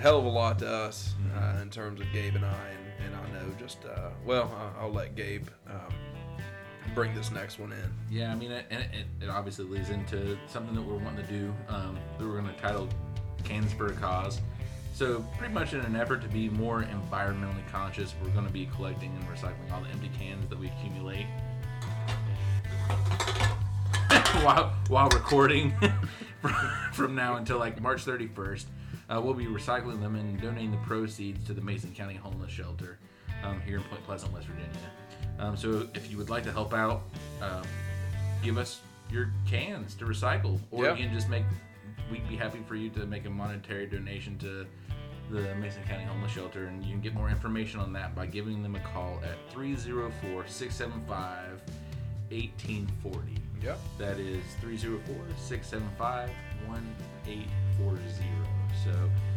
[0.00, 1.58] hell of a lot to us Mm-hmm.
[1.58, 2.48] uh, in terms of Gabe and I,
[3.04, 5.94] and, and I know just uh, well, I- I'll let Gabe um,
[6.94, 7.92] bring this next one in.
[8.10, 11.32] Yeah, I mean, it, and it, it obviously leads into something that we're wanting to
[11.32, 12.88] do um, that we're going to title
[13.44, 14.40] Cans for a Cause.
[14.94, 18.66] So, pretty much in an effort to be more environmentally conscious, we're going to be
[18.74, 21.26] collecting and recycling all the empty cans that we accumulate
[24.42, 25.72] while, while recording
[26.92, 28.64] from now until like March 31st.
[29.10, 32.98] Uh, we'll be recycling them and donating the proceeds to the Mason County Homeless Shelter
[33.42, 34.70] um, here in Point Pleasant, West Virginia.
[35.38, 37.02] Um, so if you would like to help out,
[37.42, 37.62] um,
[38.42, 38.80] give us
[39.10, 40.94] your cans to recycle, or Yeah.
[40.94, 41.42] you can just make.
[42.10, 44.66] We'd be happy for you to make a monetary donation to
[45.30, 48.62] the Mason County Homeless Shelter, and you can get more information on that by giving
[48.62, 51.62] them a call at 304 675
[52.30, 53.34] 1840.
[53.62, 53.78] Yep.
[53.98, 56.30] That is 304 675
[56.68, 58.49] 1840.
[58.84, 58.90] So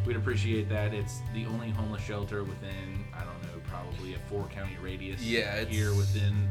[0.06, 0.94] we'd appreciate that.
[0.94, 5.64] It's the only homeless shelter within, I don't know, probably a four county radius Yeah,
[5.66, 6.48] here within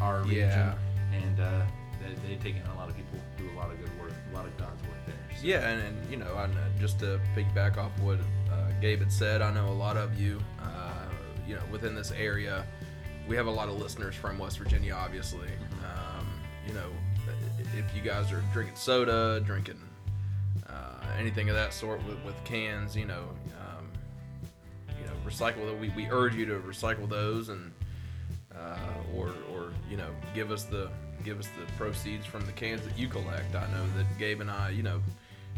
[0.00, 0.48] our region.
[0.48, 0.74] Yeah.
[1.12, 1.62] And uh,
[2.00, 4.34] they, they take in a lot of people, do a lot of good work, a
[4.34, 5.14] lot of God's work there.
[5.40, 8.18] So, Yeah, and, and you know, I, know- just to piggyback off what
[8.52, 11.04] uh, Gabe had said, I know a lot of you, uh,
[11.46, 12.66] you know, within this area,
[13.28, 15.48] we have a lot of listeners from West Virginia, obviously.
[15.84, 16.28] Um,
[16.66, 16.90] you know,
[17.76, 19.85] if you guys are drinking soda, drinking uh,
[21.18, 23.24] anything of that sort with, with cans, you know,
[23.60, 23.88] um,
[24.98, 25.78] you know, recycle.
[25.78, 27.72] We, we urge you to recycle those and
[28.54, 28.76] uh,
[29.14, 30.90] or or you know give us the
[31.24, 33.54] give us the proceeds from the cans that you collect.
[33.54, 35.02] I know that Gabe and I, you know,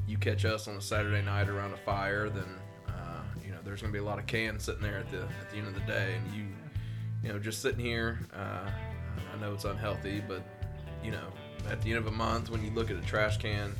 [0.06, 2.48] you catch us on a Saturday night around a fire, then
[2.88, 5.50] uh, you know there's gonna be a lot of cans sitting there at the at
[5.50, 6.46] the end of the day, and you
[7.22, 8.20] you know just sitting here.
[8.34, 8.70] Uh,
[9.34, 10.42] I know it's unhealthy, but
[11.02, 11.28] you know
[11.70, 13.74] at the end of a month when you look at a trash can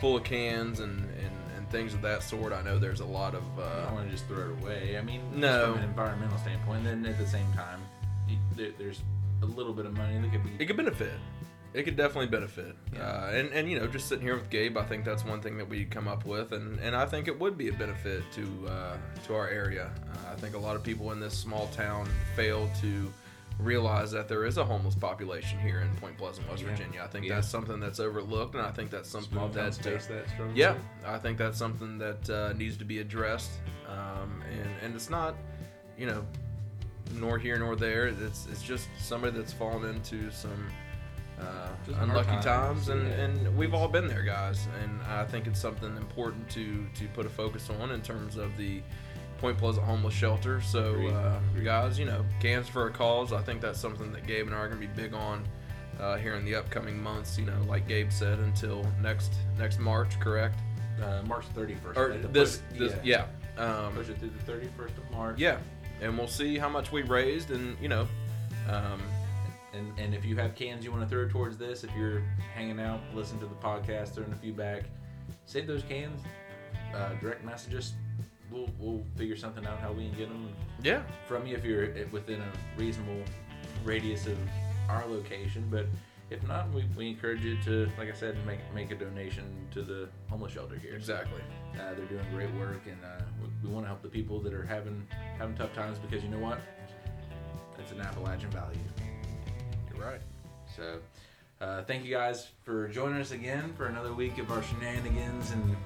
[0.00, 3.34] full of cans and and, and things of that sort, I know there's a lot
[3.34, 4.96] of I uh, don't want to just throw it away.
[4.98, 5.72] I mean, No.
[5.74, 7.80] from an environmental standpoint, then at the same time,
[8.56, 9.00] there, there's
[9.42, 10.50] a little bit of money that could be.
[10.62, 11.12] it could benefit.
[11.72, 12.74] It could definitely benefit.
[12.92, 13.00] Yeah.
[13.02, 15.56] Uh, and, and, you know, just sitting here with Gabe, I think that's one thing
[15.58, 16.50] that we come up with.
[16.50, 18.96] And, and I think it would be a benefit to, uh,
[19.28, 19.92] to our area.
[20.12, 23.12] Uh, I think a lot of people in this small town fail to
[23.62, 26.70] realize that there is a homeless population here in Point Pleasant, West Yeah.
[26.70, 27.02] Virginia.
[27.02, 27.36] I think Yeah.
[27.36, 28.54] that's something that's overlooked.
[28.54, 30.74] And I think that's something Small that, uh, that yeah,
[31.06, 33.50] I think that's something that uh, needs to be addressed,
[33.88, 35.34] um, and and it's not,
[35.96, 36.24] you know,
[37.14, 38.06] nor here nor there.
[38.08, 40.68] It's it's just somebody that's fallen into some
[41.40, 41.68] uh,
[42.00, 43.14] unlucky times, times, and, yeah.
[43.24, 44.66] and we've all been there, guys.
[44.82, 48.56] And I think it's something important to to put a focus on in terms of
[48.56, 48.82] the
[49.40, 50.60] Point Pleasant Homeless Shelter.
[50.60, 53.32] So, uh, guys, you know, cans for a cause.
[53.32, 55.44] I think that's something that Gabe and I are going to be big on.
[55.98, 60.18] Uh, here in the upcoming months, you know, like Gabe said, until next next March,
[60.18, 60.58] correct?
[61.02, 61.96] Uh, March 31st.
[61.96, 62.08] or?
[62.18, 63.26] To this, this yeah,
[63.58, 65.38] um, Push it through the 31st of March.
[65.38, 65.58] yeah,
[66.00, 68.08] and we'll see how much we raised, and you know,
[68.70, 69.02] um,
[69.74, 72.22] And, and if you have cans you want to throw towards this, if you're
[72.54, 74.84] hanging out, listen to the podcast, throwing a few back,
[75.44, 76.22] save those cans,
[76.94, 77.92] uh, direct message us.
[78.50, 80.48] We'll, we'll figure something out how we can get them
[80.82, 83.22] yeah, from you if you're within a reasonable
[83.84, 84.38] radius of
[84.88, 85.66] our location.
[85.70, 85.86] But
[86.30, 89.82] if not, we, we encourage you to, like I said, make make a donation to
[89.82, 90.94] the homeless shelter here.
[90.94, 91.42] exactly.
[91.74, 94.52] Uh, they're doing great work, and uh, we, we want to help the people that
[94.52, 95.06] are having
[95.38, 96.60] having tough times because you know what?
[97.78, 98.78] It's an Appalachian value.
[99.94, 100.20] You're right.
[100.76, 100.98] So,
[101.60, 105.76] Uh, thank you guys for joining us again for another week of our shenanigans and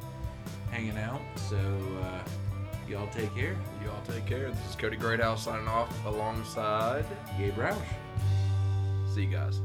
[0.70, 1.20] hanging out.
[1.36, 2.22] So, uh,
[2.88, 3.56] y'all take care.
[3.82, 4.50] You all take care.
[4.50, 7.04] This is Cody Greathouse signing off alongside.
[7.38, 7.76] Gabe Roush.
[9.14, 9.60] See you guys.